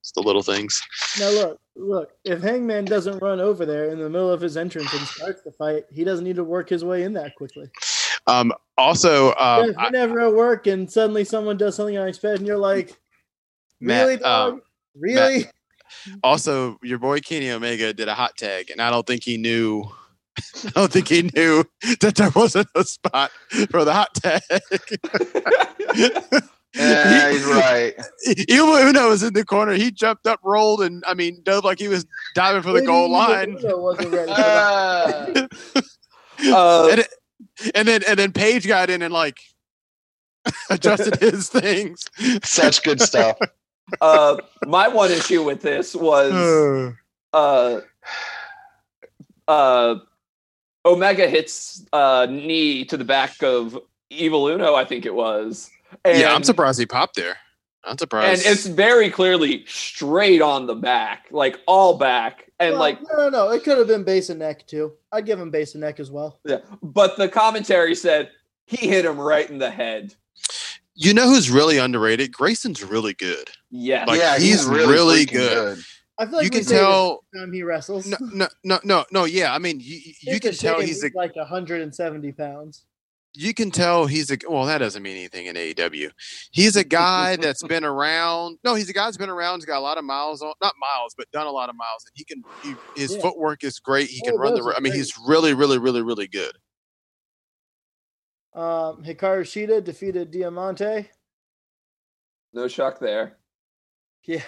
[0.00, 0.80] It's the little things.
[1.18, 2.12] Now look, look.
[2.24, 5.52] If Hangman doesn't run over there in the middle of his entrance and starts the
[5.52, 7.68] fight, he doesn't need to work his way in that quickly.
[8.26, 12.46] Um, also, um, If you're never at work and suddenly someone does something unexpected, and
[12.46, 12.98] you're like,
[13.80, 14.54] Matt, "Really, dog?
[14.54, 14.62] um,
[14.98, 15.46] really?"
[16.22, 19.84] also your boy Kenny Omega did a hot tag, and I don't think he knew.
[20.64, 21.64] I don't think he knew
[22.00, 23.30] that there wasn't a spot
[23.70, 24.42] for the hot tag.
[26.72, 27.94] Yeah, he's right.
[28.48, 29.72] Evil Uno was in the corner.
[29.72, 33.10] He jumped up, rolled, and I mean, dove like he was diving for the goal
[33.10, 33.56] line.
[33.58, 35.50] Uno wasn't ready for that.
[36.52, 37.14] Uh, and, it-
[37.74, 39.38] and then and then Page got in and like
[40.70, 42.04] adjusted his things.
[42.44, 43.36] such good stuff.
[44.00, 44.36] Uh,
[44.66, 46.94] my one issue with this was
[47.32, 47.80] uh,
[49.48, 49.94] uh,
[50.84, 53.78] Omega hits uh, knee to the back of
[54.10, 55.70] Evil Uno, I think it was.
[56.04, 57.36] And, yeah, I'm surprised he popped there.
[57.84, 58.46] I'm surprised.
[58.46, 63.16] And it's very clearly straight on the back, like all back, and Well, like no,
[63.16, 63.50] no, no.
[63.50, 64.92] It could have been base and neck too.
[65.12, 66.38] I'd give him base and neck as well.
[66.44, 66.58] yeah.
[66.82, 68.30] But the commentary said
[68.66, 70.14] he hit him right in the head.
[70.94, 72.32] You know who's really underrated?
[72.32, 73.48] Grayson's really good.
[73.70, 74.06] Yes.
[74.08, 75.78] Like, yeah, he's really freaking good.
[76.18, 77.24] I feel like you can tell.
[77.34, 78.06] time he wrestles.
[78.06, 79.24] No, no, no, no, no.
[79.24, 82.84] Yeah, I mean, you, you can tell shame he's a like 170 pounds.
[83.32, 86.10] you can tell he's a well that doesn't mean anything in AEW.
[86.50, 88.58] He's a guy that's been around.
[88.64, 89.60] No, he's a guy that's been around.
[89.60, 92.04] He's got a lot of miles on, not miles, but done a lot of miles,
[92.04, 92.42] and he can.
[92.94, 93.22] He, his Yeah.
[93.22, 94.08] footwork is great.
[94.10, 94.58] He oh, can Oh, run the.
[94.58, 94.98] those ro- are I mean, great.
[94.98, 96.52] he's really, really, really, really good.
[98.54, 101.08] Um, Hikaru Shida defeated Diamante.
[102.52, 103.36] No shock there.
[104.24, 104.42] Yeah.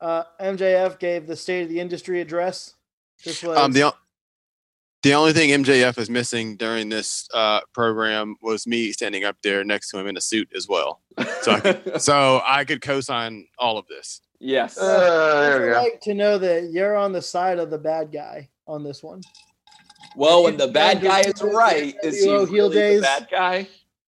[0.00, 2.74] Uh, MJF gave the State of the Industry address.
[3.24, 3.92] This was Um, the
[5.02, 9.62] the only thing MJF is missing during this uh, program was me standing up there
[9.64, 11.00] next to him in a suit as well.
[11.42, 14.20] So I could, so I could co-sign all of this.
[14.40, 14.76] yes.
[14.76, 15.82] Uh, there we I'd go.
[15.82, 19.22] like to know that you're on the side of the bad guy on this one.
[20.16, 23.00] Well, when the bad guy is right, is he NWO heel really days?
[23.00, 23.68] the bad guy?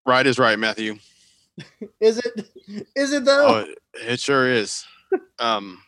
[0.07, 0.97] Right is right, Matthew.
[2.01, 2.49] Is it?
[2.97, 3.65] Is it though?
[3.65, 4.85] Oh, it sure is.
[5.39, 5.79] Um,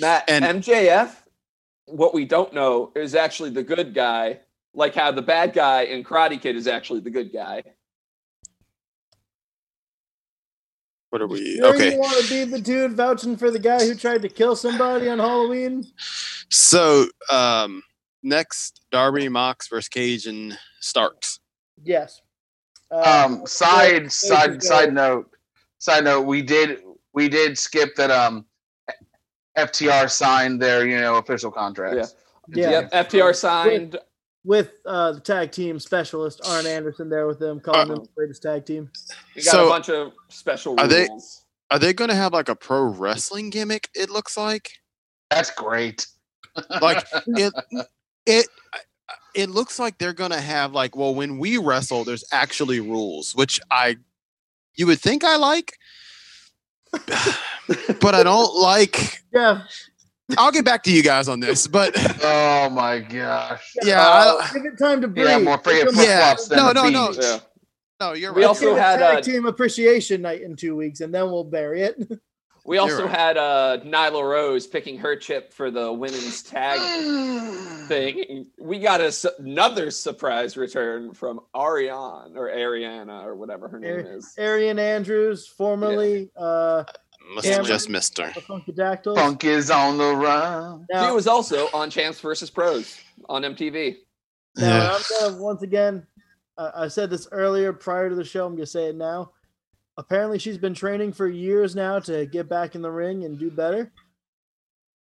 [0.00, 1.14] Matt And- MJF,
[1.84, 4.40] what we don't know is actually the good guy,
[4.72, 7.62] like how the bad guy in Karate Kid is actually the good guy.
[11.10, 11.56] what are we?
[11.56, 11.92] Sure Okay.
[11.92, 15.10] You want to be the dude vouching for the guy who tried to kill somebody
[15.10, 15.84] on Halloween?
[16.48, 17.82] So um,
[18.22, 21.40] next, Darby Mox versus Cage and Starks.
[21.82, 22.20] Yes.
[22.90, 25.30] Uh, Um, side yeah, side side note.
[25.78, 26.22] Side note.
[26.22, 26.80] We did
[27.12, 28.10] we did skip that.
[28.10, 28.46] Um,
[29.58, 32.14] FTR signed their you know official contracts.
[32.48, 32.70] Yeah.
[32.90, 33.98] Yep, FTR signed.
[34.44, 38.42] with uh, the tag team specialist Arn Anderson there with them, calling them the greatest
[38.42, 38.90] tag team.
[39.36, 41.44] We got So, a bunch of special are they- rules.
[41.70, 43.88] Are they going to have like a pro wrestling gimmick?
[43.94, 44.72] It looks like.
[45.30, 46.06] That's great.
[46.82, 47.54] Like it.
[48.26, 48.46] It.
[49.34, 53.34] It looks like they're going to have like well when we wrestle there's actually rules
[53.34, 53.96] which I
[54.74, 55.72] you would think I like
[56.92, 59.62] but I don't like Yeah,
[60.36, 63.72] I'll get back to you guys on this but oh my gosh.
[63.82, 65.28] yeah Uh, I, give it time to breathe.
[65.28, 66.18] Yeah, more friggin' Give flip Yeah.
[66.26, 67.08] flops than No, no, no.
[67.12, 67.18] beach.
[67.22, 67.38] Yeah.
[68.00, 70.76] no you're We right also Give it had, tag uh, team appreciation night in two
[70.76, 71.96] weeks, and then we'll bury it.
[72.64, 73.10] We You're also right.
[73.18, 76.78] had uh, Nyla Rose picking her chip for the women's tag
[77.88, 78.46] thing.
[78.60, 84.06] We got a su- another surprise return from Ariane or Ariana or whatever her name
[84.06, 84.32] Ari- is.
[84.38, 86.84] Ariane Andrews, formerly uh,
[87.34, 87.66] must have Cameron.
[87.66, 89.16] just missed her the Funkadactyls.
[89.16, 90.86] Funk is on the run.
[91.04, 92.96] She was also on Champs versus Pros
[93.28, 93.96] on MTV.
[94.56, 94.94] now Yeah.
[94.96, 96.06] I'm gonna once again.
[96.58, 98.46] Uh, I said this earlier prior to the show.
[98.46, 99.32] I'm gonna say it now.
[99.98, 103.50] Apparently, she's been training for years now to get back in the ring and do
[103.50, 103.92] better.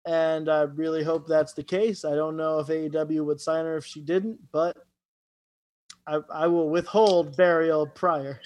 [0.05, 2.03] And I really hope that's the case.
[2.03, 4.75] I don't know if AEW would sign her if she didn't, but
[6.07, 8.39] I, I will withhold burial prior.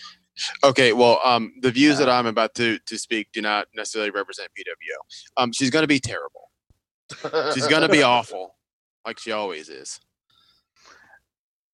[0.64, 4.50] Okay, well, um, the views that I'm about to to speak do not necessarily represent
[4.50, 5.42] PWO.
[5.42, 6.52] Um, she's going to be terrible.
[7.54, 8.56] She's going to be awful,
[9.06, 10.00] like she always is.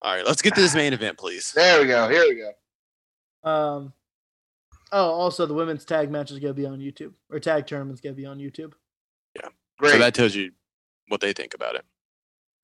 [0.04, 1.52] All right, let's get to this main event, please.
[1.56, 2.08] There we go.
[2.08, 3.50] Here we go.
[3.50, 3.94] Um,
[4.92, 8.16] oh, also the women's tag match is gonna be on YouTube, or tag tournament's gonna
[8.16, 8.74] be on YouTube,
[9.36, 9.94] Yeah, Great.
[9.94, 10.52] So that tells you
[11.08, 11.86] what they think about it.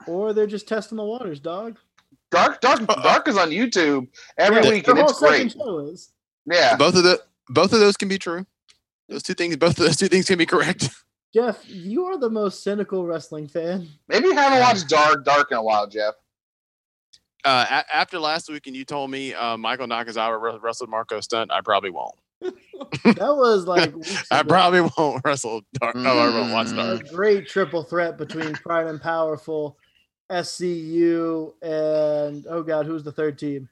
[0.07, 1.78] or they're just testing the waters, dog.
[2.32, 4.07] Dark, Dark, Dark is on YouTube
[4.38, 5.51] every Yeah, week, their and whole it's second great.
[5.53, 6.11] show is.
[6.45, 8.45] Yeah, Both of the both of those can be true.
[9.09, 10.89] Those two things, both of those two things can be correct.
[11.34, 13.88] Jeff, you are the most cynical wrestling fan.
[14.07, 16.15] Maybe you haven't watched Dark Dark in a while, Jeff.
[17.48, 21.50] Uh, a- after last week, and you told me uh, Michael Nakazawa wrestled Marko Stunt,
[21.52, 22.16] I probably won't.
[23.04, 23.91] That was like
[24.32, 25.95] I probably won't wrestle Dark.
[25.98, 27.10] Oh, I won't watch a Dark.
[27.10, 29.78] great triple threat between Pride and Powerful,
[30.32, 33.68] SCU, and oh god, who's the third team?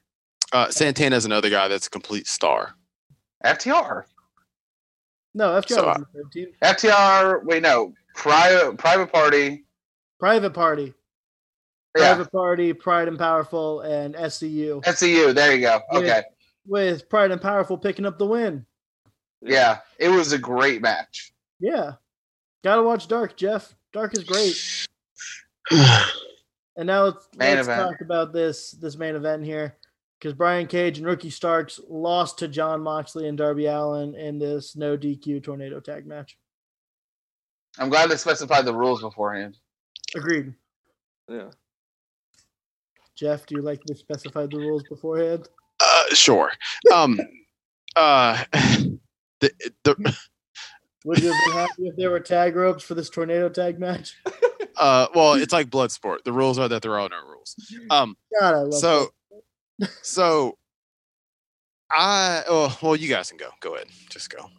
[0.51, 2.75] Uh, Santana's another guy that's a complete star.
[3.45, 4.03] FTR.
[5.35, 6.47] No, FTR So, was the third team.
[6.63, 7.43] FTR.
[7.43, 7.93] Wait, no.
[8.15, 9.65] Private Private Party.
[10.19, 10.93] Private Party,
[11.95, 12.15] Yeah.
[12.15, 14.83] Private Party, Pride and Powerful, and SCU.
[14.83, 15.33] SCU.
[15.33, 15.81] There you go.
[15.91, 15.97] Yeah.
[15.99, 16.23] Okay.
[16.67, 18.65] With Pride and Powerful picking up the win.
[19.41, 19.79] Yeah.
[19.99, 21.31] It was a great match.
[21.59, 21.93] Yeah,
[22.63, 23.73] gotta watch Dark, Jeff.
[23.93, 24.87] Dark is great.
[26.77, 27.81] And now let's, Main let's event.
[27.89, 29.77] talk about this this main event here,
[30.19, 34.75] because Brian Cage and Ricky Starks lost to Jon Moxley and Darby Allin in this
[34.75, 36.37] no DQ tornado tag match.
[37.79, 39.57] I'm glad they specified the rules beforehand.
[40.17, 40.53] Agreed.
[41.29, 41.51] Yeah.
[43.15, 45.47] Jeff, do you like to specify the rules beforehand?
[45.79, 46.51] Uh, sure.
[46.93, 47.19] Um,
[47.95, 49.51] uh, the,
[49.83, 50.17] the,
[51.05, 54.15] Would you have been happy if there were tag ropes for this tornado tag match?
[54.77, 56.23] uh, well, it's like blood sport.
[56.25, 57.55] The rules are that there are no rules.
[57.89, 59.09] Um, God, I love so,
[60.01, 60.57] so
[61.91, 63.49] I, oh, well, you guys can go.
[63.61, 63.87] Go ahead.
[64.09, 64.49] Just go.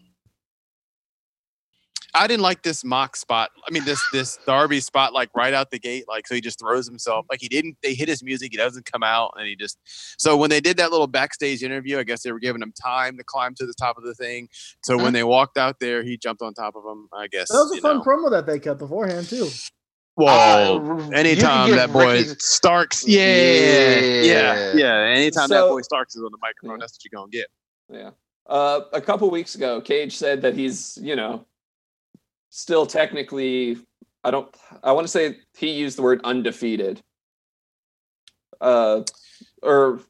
[2.16, 3.50] I didn't like this mock spot.
[3.66, 6.58] I mean, this this Darby spot, like right out the gate, like so he just
[6.58, 7.26] throws himself.
[7.30, 7.76] Like he didn't.
[7.82, 8.52] They hit his music.
[8.52, 9.78] He doesn't come out, and he just.
[10.18, 13.16] So when they did that little backstage interview, I guess they were giving him time
[13.18, 14.48] to climb to the top of the thing.
[14.82, 17.08] So when they walked out there, he jumped on top of him.
[17.12, 18.02] I guess that was a you fun know.
[18.02, 19.48] promo that they cut beforehand too.
[20.16, 24.72] Well, Uh, anytime that boy Ricky- Starks, yeah, yeah, Yeah.
[24.74, 24.94] yeah.
[25.14, 26.82] Anytime that boy Starks is on the microphone, Yeah.
[26.84, 27.46] that's what you're gonna get.
[27.92, 28.10] Yeah.
[28.46, 31.44] Uh, a couple weeks ago, Cage said that he's, you know,
[32.56, 33.76] still technically,
[34.24, 37.02] I don't, I want to say he used the word undefeated.
[38.60, 39.02] Uh,
[39.62, 40.00] or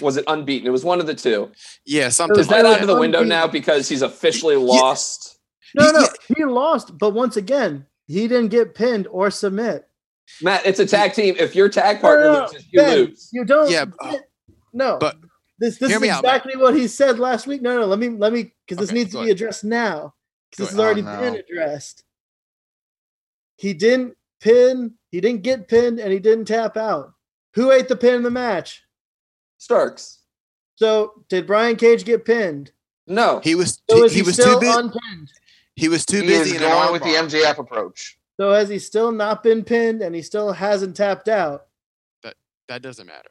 [0.00, 0.66] was it unbeaten?
[0.66, 1.52] It was one of the two.
[1.84, 2.38] Yeah, something.
[2.40, 5.38] Is that like out of the window now because he's officially lost?
[5.74, 6.08] No, no, Yeah.
[6.36, 9.86] he lost, but once again, he didn't get pinned or submit.
[10.42, 11.36] Matt, it's a tag team.
[11.38, 13.28] If your tag partner No, no, loses, you Ben, lose.
[13.32, 13.70] You don't.
[13.70, 14.28] Yeah, get-
[14.72, 14.96] no.
[14.98, 15.16] but
[15.58, 17.60] this this is me out, exactly what he said last week.
[17.60, 17.86] No, no.
[17.86, 19.36] Let me let me because this Okay, needs to be ahead.
[19.36, 20.14] addressed now
[20.50, 22.04] because this has already Oh, been addressed.
[23.56, 24.94] He didn't pin.
[25.10, 27.12] He didn't get pinned, and he didn't tap out.
[27.54, 28.82] Who ate the pin in the match?
[29.58, 30.18] Starks.
[30.76, 32.72] So did Brian Cage get pinned?
[33.06, 33.40] No.
[33.42, 34.78] he was So he, is he, he was still too busy.
[34.78, 35.30] unpinned?
[35.76, 37.24] he was too He busy is going arm with the bar.
[37.24, 38.18] MJF approach.
[38.38, 41.66] So has he still not been pinned, and he still hasn't tapped out?
[42.22, 42.34] That
[42.68, 43.30] that doesn't matter.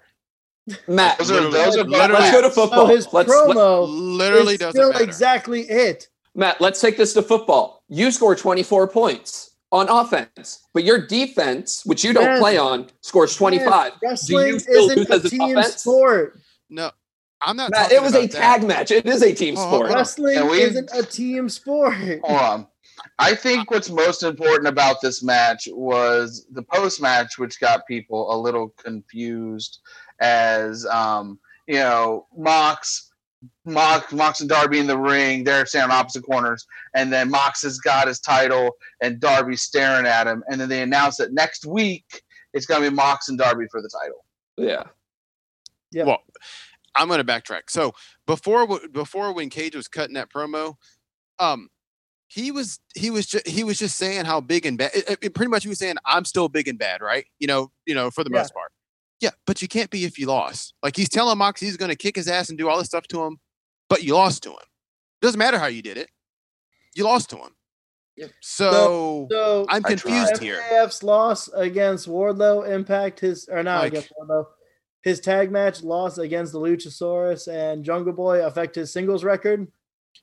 [0.88, 2.86] Matt, Those are Literally- those are let's go to So football.
[2.86, 5.04] his let's, promo Literally is doesn't still matter.
[5.04, 6.10] exactly it.
[6.40, 7.84] Matt, let's take this to football.
[7.90, 12.40] You score 24 points on offense, but your defense, which you don't Yes.
[12.40, 13.94] play on, scores 25.
[14.02, 15.82] Wrestling still isn't a team offense?
[15.82, 16.40] sport.
[16.70, 16.92] No,
[17.42, 17.72] I'm not.
[17.72, 18.32] Matt, it was a that.
[18.32, 18.90] tag match.
[18.90, 19.92] It is a team Oh, sport.
[19.92, 21.94] Wrestling we- isn't a team sport.
[21.96, 22.68] Hold on.
[23.18, 28.34] I think what's most important about this match was the post match, which got people
[28.34, 29.80] a little confused
[30.22, 31.38] as um,
[31.68, 33.09] you know, Mox,
[33.66, 36.66] Mox, Mox and Darby in the ring, they're standing on opposite corners,
[36.96, 38.72] and then Mox has got his title
[39.02, 42.22] and Darby's staring at him, and then they announce that next week
[42.54, 44.26] it's gonna be Mox and Darby for the title.
[44.58, 44.84] Yeah.
[45.92, 46.04] Yeah.
[46.04, 46.20] Well,
[46.96, 47.70] I'm going to backtrack.
[47.70, 47.94] So
[48.26, 50.76] before before when Cage was cutting that promo,
[51.40, 51.70] um,
[52.28, 54.92] he was he was just he was just saying how big and bad.
[54.94, 57.26] It, it- pretty much he was saying I'm still big and bad, right?
[57.40, 58.40] You know, you know, for the Yeah.
[58.40, 58.72] most part.
[59.20, 60.74] Yeah, but you can't be if you lost.
[60.82, 63.08] Like he's telling Mox he's going to kick his ass and do all this stuff
[63.08, 63.38] to him,
[63.90, 64.58] but you lost to him.
[65.22, 66.10] Doesn't matter how you did it.
[66.96, 67.50] You lost to him.
[68.16, 68.32] Yep.
[68.42, 70.62] So, So I'm confused here.
[70.72, 74.46] MJF's loss against Wardlow impact his or not Like- against Wardlow.
[75.02, 79.72] His tag match loss against the Luchasaurus and Jungle Boy affect his singles record.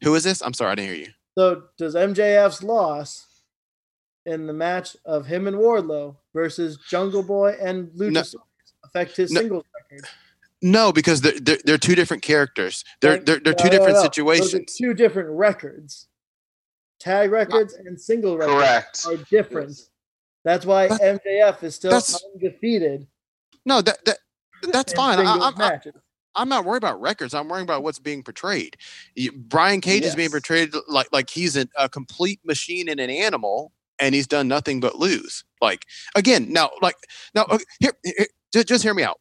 [0.03, 0.43] Who is this?
[0.43, 1.13] I'm sorry, I didn't hear you.
[1.39, 3.27] So does MJF's loss
[4.27, 8.35] in the match of him and Wardlow versus Jungle Boy and Luchasaurus
[8.97, 9.41] affect his No.
[9.41, 10.07] singles record?
[10.63, 12.85] No, because they're they're, they're two different characters.
[13.01, 13.27] They're Right?
[13.27, 14.03] they're, they're two no, different no.
[14.03, 14.75] Those are situations.
[14.77, 16.09] two different records.
[16.99, 19.07] Tag records and single records Correct.
[19.07, 19.79] are different.
[20.45, 22.01] That's why That- MJF is still
[22.35, 23.07] undefeated.
[23.67, 24.19] No, that that
[24.73, 25.19] that's fine.
[25.19, 25.81] I, I'm, I,
[26.35, 27.35] I'm not worried about records.
[27.35, 28.77] I'm worrying about what's being portrayed.
[29.15, 33.11] You- Brian Cage is being portrayed like like he's an, a complete machine and an
[33.11, 35.45] animal, and he's done nothing but lose.
[35.61, 35.85] Like
[36.15, 36.97] again, now, like
[37.35, 39.21] now, okay, here, here just, just hear me out.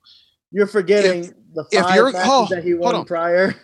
[0.52, 3.56] You're forgetting the if five you're- matches oh, that he won prior.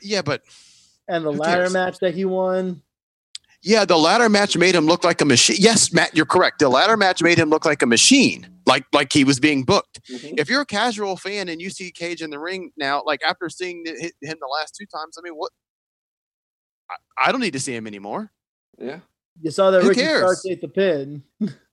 [0.00, 0.42] Yeah, but
[1.08, 1.72] and the Who ladder cares?
[1.72, 2.82] match that he won.
[3.62, 5.56] Yeah, the ladder match made him look like a machine.
[5.58, 6.58] Yes, Matt, you're correct.
[6.58, 10.00] The ladder match made him look like a machine, like like he was being booked.
[10.10, 10.38] Mhm.
[10.38, 13.48] If you're a casual fan and you see Cage in the ring now, like after
[13.48, 15.50] seeing him the last two times, I mean, what?
[16.90, 18.30] I, I don't need to see him anymore.
[18.78, 18.98] Yeah.
[19.40, 20.20] You saw that Who Ricky cares?
[20.20, 21.22] Starks ate the pin.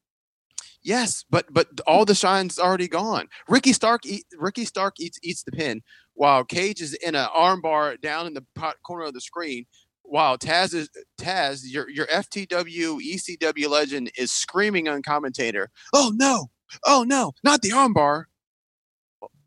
[0.84, 3.28] Yes, but but all the shine's already gone.
[3.48, 5.82] Ricky Stark eat, Ricky Stark eats eats the pin
[6.14, 9.66] while Cage is in an armbar down in the pot corner of the screen.
[10.04, 15.70] While Taz is Taz, your your FTW ECW legend is screaming on commentator.
[15.94, 16.50] Oh no!
[16.86, 17.34] Oh no!
[17.44, 18.24] Not the armbar.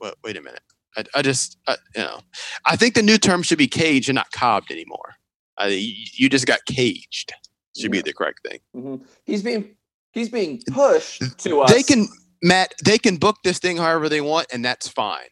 [0.01, 0.63] Wait, wait a minute.
[0.97, 2.21] I, I just I, you know
[2.65, 5.15] I think the new term should be caged and not cobbed anymore.
[5.61, 7.33] Uh, you, you just got caged.
[7.77, 8.61] Should be the correct thing.
[8.77, 9.05] Mhm.
[9.25, 9.75] He's being
[10.15, 11.73] he's being pushed to us.
[11.73, 12.07] they can
[12.43, 15.27] Matt, they can book this thing however they want, and that's fine.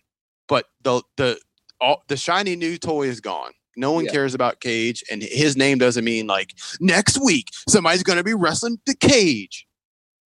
[0.49, 1.39] But the the
[1.81, 3.53] all the shiny new toy is gone.
[3.77, 4.13] No one Yeah.
[4.13, 8.35] cares about Cage, and his name doesn't mean like next week somebody's going to be
[8.35, 9.67] wrestling the Cage.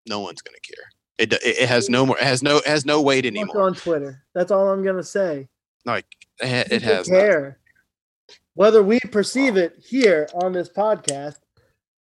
[0.07, 0.85] No one's going to care.
[1.17, 2.17] It, do- it it has no more.
[2.17, 3.61] It has no it has no weight Look anymore.
[3.67, 4.23] on Twitter.
[4.33, 5.47] That's all I'm gonna say.
[5.85, 6.05] Like
[6.41, 7.07] it, it has.
[7.07, 7.19] none.
[7.19, 7.59] care.
[8.55, 11.37] Whether we perceive it here on this podcast,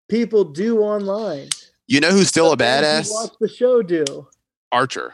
[0.09, 1.49] people do online.
[1.91, 3.11] You know who's still a badass?
[3.11, 4.29] Watch the show do.
[4.71, 5.13] Archer.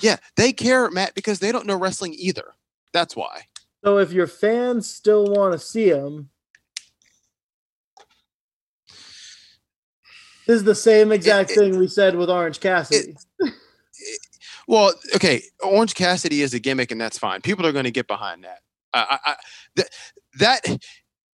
[0.00, 2.54] Yeah, they care, Matt, because they don't know wrestling either.
[2.94, 3.42] That's why.
[3.84, 6.30] So if your fans still want to see him,
[10.46, 13.14] this is the same exact it- thing we said with Orange Cassidy.
[14.66, 17.42] Well, okay, Orange Cassidy is a gimmick, and that's fine.
[17.42, 18.60] People are going to get behind that.
[18.94, 19.36] I, I, I
[19.76, 19.88] that,
[20.38, 20.82] that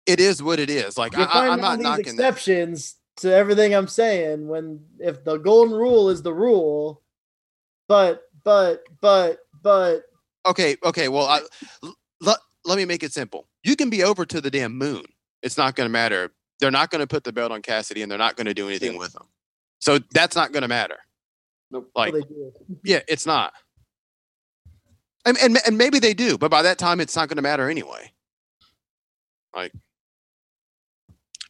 [0.04, 0.98] it is what it is.
[0.98, 2.34] Like I, I'm not knocking that.
[3.18, 4.48] To everything I'm saying.
[4.48, 7.02] When if the golden rule is the rule,
[7.88, 10.02] but but but but
[10.46, 11.08] Okay, okay.
[11.08, 11.40] Well, I,
[11.82, 13.46] l- let let me make it simple.
[13.64, 15.04] You can be over to the damn moon.
[15.42, 16.30] It's not going to matter.
[16.60, 18.68] They're not going to put the belt on Cassidy, and they're not going to do
[18.68, 18.98] anything Yeah.
[18.98, 19.22] with him.
[19.80, 20.96] So that's not going to matter.
[21.70, 21.90] Nope.
[21.94, 22.52] Like, well,
[22.82, 23.52] yeah, it's not.
[25.26, 27.68] And, and and maybe they do, but by that time, it's not going to matter
[27.68, 28.10] anyway.
[29.54, 29.72] Like,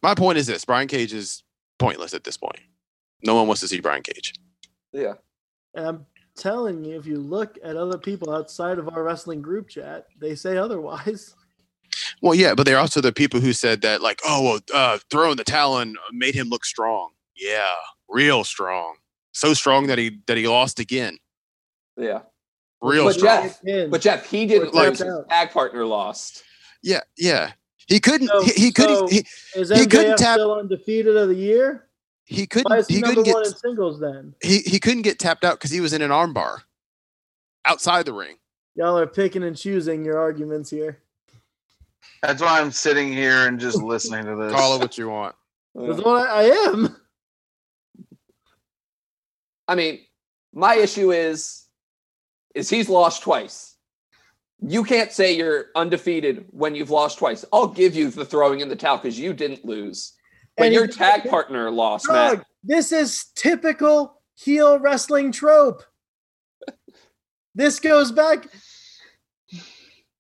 [0.03, 1.43] my point is this: Brian Cage is
[1.79, 2.61] pointless at this point.
[3.23, 4.35] No one wants to see Brian Cage.
[4.93, 5.15] Yeah.
[5.75, 6.07] And I'm
[6.37, 10.35] telling you, if you look at other people outside of our wrestling group chat, they
[10.35, 11.35] say otherwise.
[12.21, 15.37] Well, yeah, but they're also the people who said that, like, oh, well, uh, throwing
[15.37, 17.11] the talon made him look strong.
[17.35, 17.73] Yeah,
[18.09, 18.97] real strong.
[19.33, 21.19] So strong that he that he lost again.
[21.97, 22.21] Yeah.
[22.83, 23.51] Real But strong.
[23.65, 26.43] Jeff- But Jeff, he didn't Like- His tag partner lost.
[26.83, 27.53] Yeah, yeah.
[27.89, 28.29] He couldn't.
[28.29, 28.97] So- he, he couldn't.
[28.97, 29.25] so- he,
[29.57, 31.87] is he couldn't MJF tap- still undefeated of the year?
[32.27, 32.71] he couldn't.
[32.79, 33.47] is he, He couldn't one get.
[33.53, 34.35] in singles then?
[34.43, 36.59] He he couldn't get tapped out because he was in an armbar
[37.65, 38.37] outside the ring.
[38.75, 41.01] Y'all are picking and choosing your arguments here.
[42.23, 44.53] That's why I'm sitting here and just listening to this.
[44.53, 45.35] Call it what you want.
[45.75, 46.97] That's what I, I am.
[49.67, 50.01] I mean,
[50.53, 51.65] my issue is
[52.55, 53.77] is he's lost twice.
[54.61, 57.45] You can't say you're undefeated when you've lost twice.
[57.53, 60.15] I'll give you the throwing in the towel because you didn't lose.
[60.57, 62.47] When And your he- tag partner lost, Dog, Matt.
[62.65, 65.85] this is typical heel wrestling trope.
[67.55, 68.49] this goes back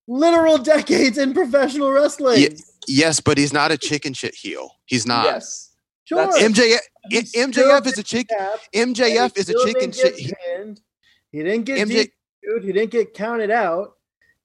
[0.07, 2.41] literal decades in professional wrestling.
[2.43, 2.49] Yeah.
[2.87, 4.71] Yes, but he's not a chicken shit heel.
[4.87, 5.25] He's not.
[5.27, 5.75] Yes.
[6.05, 6.27] sure.
[6.39, 6.79] MJF.
[7.13, 8.29] MJF is a chick.
[8.29, 10.15] tapped, and he MJF is a chicken shit.
[10.17, 10.33] he-
[11.33, 12.07] didn't get MJ.
[12.47, 12.65] DQ'd.
[12.65, 13.98] He didn't get counted out.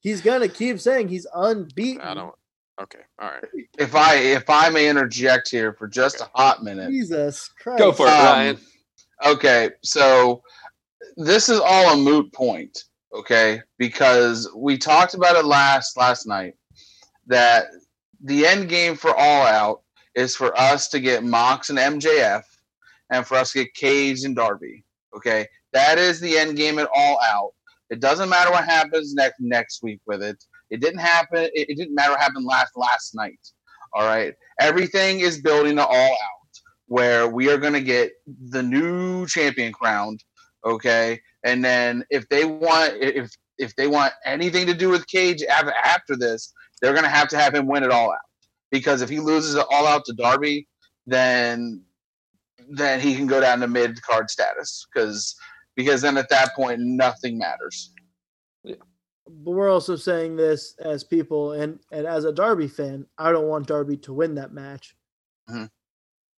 [0.04, 2.02] He's gonna keep saying he's unbeaten.
[2.02, 2.36] I don't.
[2.82, 3.00] Okay.
[3.20, 3.44] All right.
[3.80, 6.90] If I if I may interject here for just a hot minute.
[6.92, 7.80] Jesus Christ.
[7.80, 8.58] Go for it, Um, Ryan.
[9.26, 10.44] Okay, so
[11.16, 12.78] this is all a moot point,
[13.14, 13.62] okay?
[13.78, 16.56] Because we talked about it last last night
[17.28, 17.68] that
[18.22, 19.82] the end game for All Out
[20.16, 22.44] is for us to get Mox and MJF,
[23.12, 24.84] and for us to get Cage and Darby.
[25.16, 27.54] Okay, that is the end game at All Out.
[27.94, 30.44] It doesn't matter what happens next next week with it.
[30.70, 31.44] It didn't happen.
[31.53, 33.40] It, it didn't matter what happened last last night.
[33.94, 36.44] All right, everything is building to All Out
[36.88, 38.11] where we are going to get
[38.49, 40.24] the new champion crowned
[40.65, 45.44] okay and then if they want if if they want anything to do with cage
[45.44, 48.18] after, this they're going to have to have him win it all out
[48.72, 50.68] because if he loses it all out to darby
[51.07, 51.82] then
[52.70, 55.36] then he can go down to mid card status because
[55.76, 57.91] because then at that point nothing matters
[58.66, 63.48] but we're also saying this as people and and as a Darby fan, I don't
[63.48, 64.95] want Darby to win that match.
[65.50, 65.70] Mhm.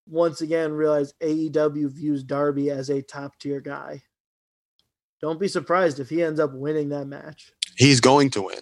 [0.08, 4.04] Once again, realize AEW views Darby as a top tier guy.
[5.20, 7.52] Don't be surprised if he ends up winning that match.
[7.76, 8.60] He's going to win.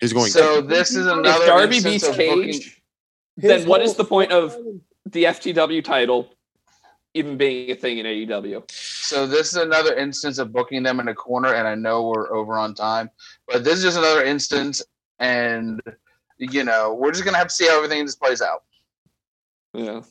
[0.00, 0.46] He's going to win.
[0.48, 0.66] so to.
[0.66, 2.82] this is If another Darby beats of booking- Cage,
[3.36, 4.56] then what is the point of
[5.04, 6.32] the FTW title
[7.14, 8.70] even being a thing in AEW?
[8.70, 12.32] So this is another instance of booking them in a corner, and I know we're
[12.32, 13.10] over on time,
[13.48, 14.82] but this is just another instance,
[15.18, 15.80] and
[16.38, 18.62] you know we're just gonna have to see how everything just plays out.
[19.72, 20.02] Yeah.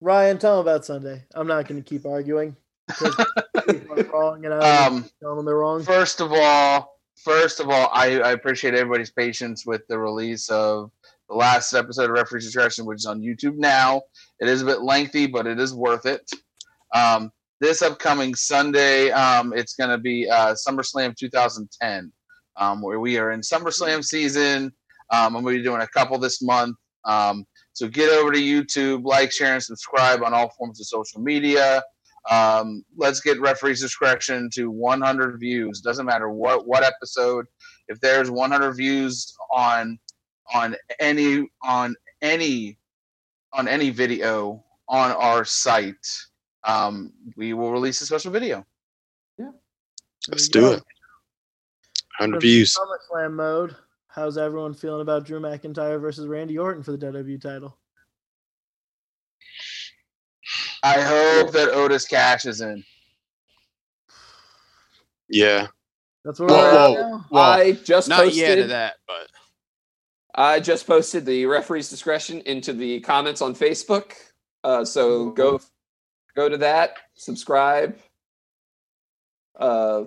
[0.00, 1.24] Ryan, tell them about Sunday.
[1.34, 2.56] I'm not going to keep arguing.
[2.88, 3.26] because
[3.66, 5.82] people are wrong, and I'm Um, telling them they're wrong.
[5.82, 10.90] First of all, first of all, I, I appreciate everybody's patience with the release of
[11.30, 14.02] the last episode of Referee's Discretion, which is on YouTube now.
[14.40, 16.28] It is a bit lengthy, but it is worth it.
[16.92, 17.30] Um,
[17.60, 22.12] this upcoming Sunday, um, it's going to be uh, SummerSlam 2010,
[22.56, 24.72] um, where we are in SummerSlam season.
[25.12, 26.76] Um, I'm going to be doing a couple this month.
[27.04, 27.44] Um,
[27.74, 31.80] so get over to YouTube, like, share, and subscribe on all forms of social media.
[32.28, 35.80] Um, let's get referees discretion to 100 views.
[35.80, 37.46] Doesn't matter what what episode.
[37.88, 39.98] If there's 100 views on
[40.54, 42.78] on any on any
[43.52, 46.06] on any video on our site,
[46.64, 48.66] um, we will release a special video.
[49.38, 49.50] Yeah,
[50.28, 50.72] let's do go.
[50.72, 50.82] it.
[52.18, 52.76] 100 From views.
[52.76, 53.76] SummerSlam mode.
[54.08, 57.76] How's everyone feeling about Drew McIntyre versus Randy Orton for the WWE title?
[60.82, 62.82] I hope that Otis cashes in.
[65.28, 65.68] Yeah.
[66.24, 66.94] That's where Whoa, we're at whoa.
[67.10, 67.26] now.
[67.30, 68.36] Well, I just Not posted.
[68.38, 69.28] yet of that, but
[70.34, 74.12] I just posted the referee's discretion into the comments on Facebook.
[74.62, 75.60] Uh, so go
[76.36, 77.98] go to that, subscribe.
[79.58, 80.04] Uh,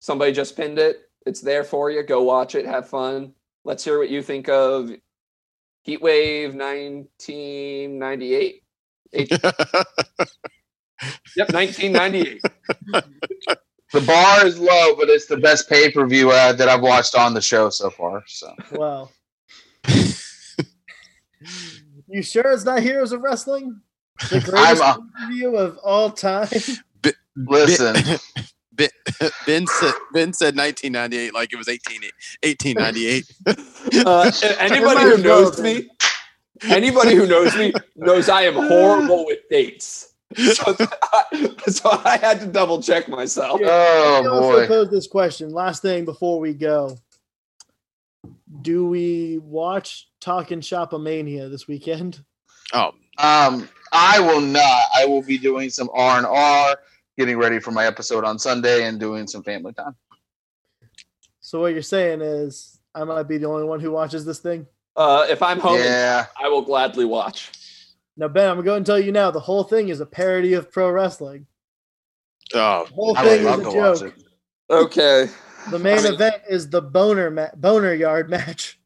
[0.00, 1.02] somebody just pinned it.
[1.24, 2.02] It's there for you.
[2.02, 2.66] Go watch it.
[2.66, 3.32] Have fun.
[3.64, 4.90] Let's hear what you think of
[5.86, 8.62] Heatwave 1998.
[11.36, 12.42] Yep, 1998.
[13.92, 17.14] The bar is low, but it's the best pay per view uh, that I've watched
[17.14, 18.24] on the show so far.
[18.26, 19.10] So Wow.
[22.08, 23.80] you sure it's not Heroes of Wrestling?
[24.30, 26.48] The greatest I'm, uh, review of all time.
[27.36, 27.96] listen.
[28.72, 28.88] Ben,
[29.46, 32.00] ben said Ben said 1998 like it was 18,
[32.42, 33.32] 1898.
[34.04, 35.88] Uh, anybody who knows me,
[36.64, 40.12] anybody who knows me knows I am horrible with dates.
[40.34, 40.74] So,
[41.68, 43.60] so I had to double check myself.
[43.60, 43.68] Yeah.
[43.70, 44.66] Oh boy.
[44.66, 45.50] pose this question.
[45.50, 46.98] Last thing before we go.
[48.66, 52.24] Do we watch Talk'n Shop-A-Mania this weekend?
[52.72, 54.82] Oh, Um, I will not.
[54.92, 56.76] I will be doing some R and R,
[57.16, 59.94] getting ready for my episode on Sunday, and doing some family time.
[61.38, 64.66] So what you're saying is I might be the only one who watches this thing?
[64.96, 66.26] Uh, if I'm home, Yeah.
[66.36, 67.52] I will gladly watch.
[68.16, 70.72] Now, Ben, I'm going to tell you now, the whole thing is a parody of
[70.72, 71.46] pro wrestling.
[72.52, 74.14] oh, The whole I thing is a joke.
[74.68, 75.28] Okay.
[75.70, 78.78] The main I mean- event is the boner ma- boner yard match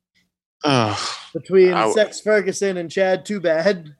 [0.64, 1.16] oh.
[1.34, 3.94] between I w- Sex Ferguson and Chad Too Bad.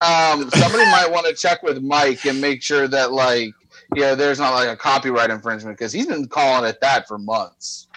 [0.00, 3.50] Um, somebody might want to check with Mike and make sure that like,
[3.94, 7.88] yeah, there's not like a copyright infringement because he's been calling it that for months.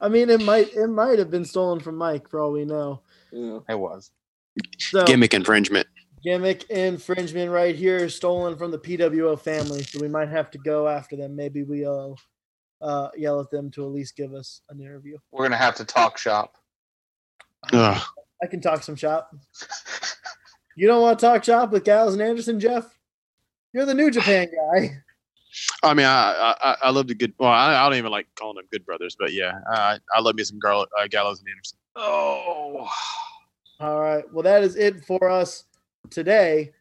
[0.00, 3.00] I mean, it might it might have been stolen from Mike for all we know.
[3.32, 3.60] Yeah.
[3.68, 4.10] It was.
[4.78, 5.86] So gimmick infringement.
[6.22, 9.82] gimmick infringement right here, stolen from the PWO family.
[9.82, 11.34] So we might have to go after them.
[11.34, 12.18] Maybe we'll
[12.82, 15.16] uh, yell at them to at least give us an interview.
[15.30, 16.56] We're gonna have to talk shop.
[17.72, 18.02] Ugh.
[18.42, 19.34] I can talk some shop.
[20.76, 22.98] You don't want to talk shop with Gallows and Anderson, Jeff?
[23.72, 25.02] You're the New Japan guy.
[25.82, 27.34] I mean, I, I I love the good.
[27.38, 30.34] Well, I, I don't even like calling them good brothers, but yeah, I I love
[30.34, 31.78] me some Garl, uh, Gallows and Anderson.
[31.96, 32.90] Oh.
[33.80, 34.24] All right.
[34.32, 35.64] Well, that is it for us
[36.08, 36.72] today,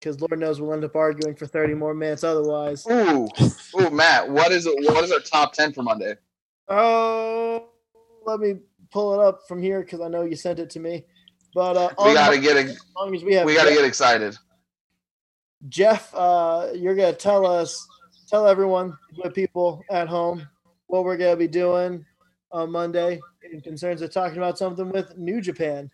[0.00, 2.86] because Lord knows we'll end up arguing for 30 more minutes otherwise.
[2.90, 3.28] Ooh.
[3.78, 4.28] Ooh, Matt.
[4.30, 4.74] What is it?
[4.92, 6.16] What is our top ten for Monday?
[6.68, 7.68] Oh,
[8.24, 8.56] let me
[8.90, 11.04] pull it up from here because I know you sent it to me.
[11.54, 13.84] But uh, We gotta Mon- get as long as we have we gotta Jeff, get
[13.84, 14.36] excited.
[15.68, 17.86] Jeff, uh, you're gonna tell us,
[18.28, 20.48] tell everyone, the people at home,
[20.86, 22.04] what we're gonna be doing
[22.52, 23.20] on Monday
[23.52, 25.90] in concerns of talking about something with New Japan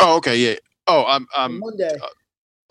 [0.00, 0.56] Oh, okay, yeah.
[0.86, 1.60] Oh, I'm I'm.
[1.60, 1.96] Monday.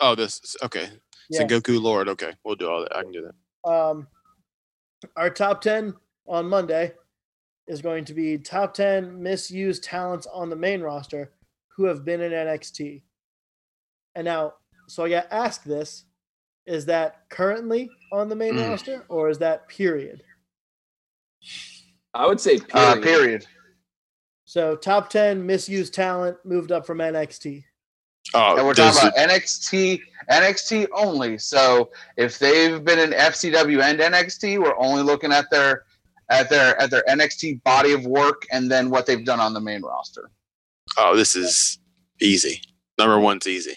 [0.00, 0.88] Oh, this okay.
[1.30, 1.42] Yeah.
[1.42, 2.08] Sengoku Lord.
[2.08, 2.96] Okay, we'll do all that.
[2.96, 3.70] I can do that.
[3.70, 4.06] um,
[5.16, 5.94] our top 10
[6.26, 6.92] on Monday
[7.66, 11.32] is going to be top 10 misused talents on the main roster
[11.76, 13.02] who have been in NXT.
[14.14, 14.54] And now,
[14.86, 16.04] so I got asked this
[16.66, 18.68] is that currently on the main Mm.
[18.70, 20.22] roster or is that period?
[22.14, 22.98] I would say period.
[22.98, 23.46] Uh, period.
[24.46, 27.64] So, top 10 misused talent moved up from NXT.
[28.32, 31.36] Oh, And we're talking about NXT, NXT only.
[31.38, 35.84] So if they've been in FCW and NXT, we're only looking at their
[36.30, 39.60] at their at their NXT body of work and then what they've done on the
[39.60, 40.30] main roster.
[40.96, 41.78] Oh, this is
[42.20, 42.62] easy.
[42.98, 43.76] Number one's easy.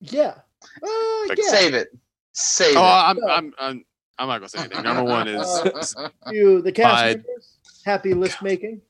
[0.00, 0.34] Yeah.
[0.82, 1.50] Uh, Like, yeah.
[1.50, 1.88] Save it.
[2.32, 2.84] Save Oh, it.
[2.84, 3.84] I'm I'm I'm
[4.18, 4.82] I'm not gonna say anything.
[4.82, 5.96] Number one is, is
[6.30, 7.08] You, the cast Bye.
[7.14, 8.80] members, happy list making.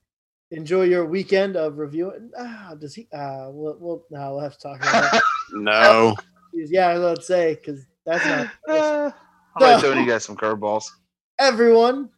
[0.53, 2.31] Enjoy your weekend of reviewing.
[2.37, 3.07] Ah, does he?
[3.13, 5.23] Uh, we'll, we'll, no, we'll have to talk about that.
[5.53, 6.17] no.
[6.53, 8.51] yeah, let's say because that's not.
[8.69, 9.11] Uh,
[9.57, 10.87] I'm gonna you guys some curveballs.
[11.39, 12.11] Everyone,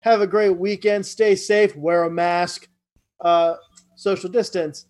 [0.00, 1.04] have a great weekend.
[1.04, 1.76] Stay safe.
[1.76, 2.68] Wear a mask.
[3.20, 3.56] Uh,
[3.96, 4.86] social distance.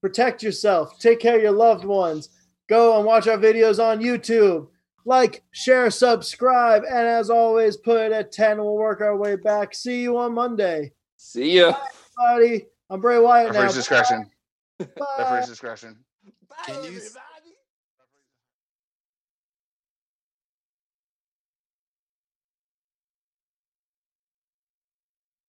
[0.00, 0.98] Protect yourself.
[1.00, 2.28] Take care of your loved ones.
[2.68, 4.68] Go and watch our videos on YouTube.
[5.04, 9.36] Like, share, subscribe, and as always, put it at 10 and we'll work our way
[9.36, 9.72] back.
[9.74, 10.92] See you on Monday.
[11.26, 11.74] See ya.
[12.16, 13.58] Buddy, I'm Bray Wyatt now.
[13.62, 14.30] Referee's discretion.
[14.78, 14.86] Bye.
[15.18, 15.96] Referee's discretion.
[16.64, 17.20] Can you- Bye.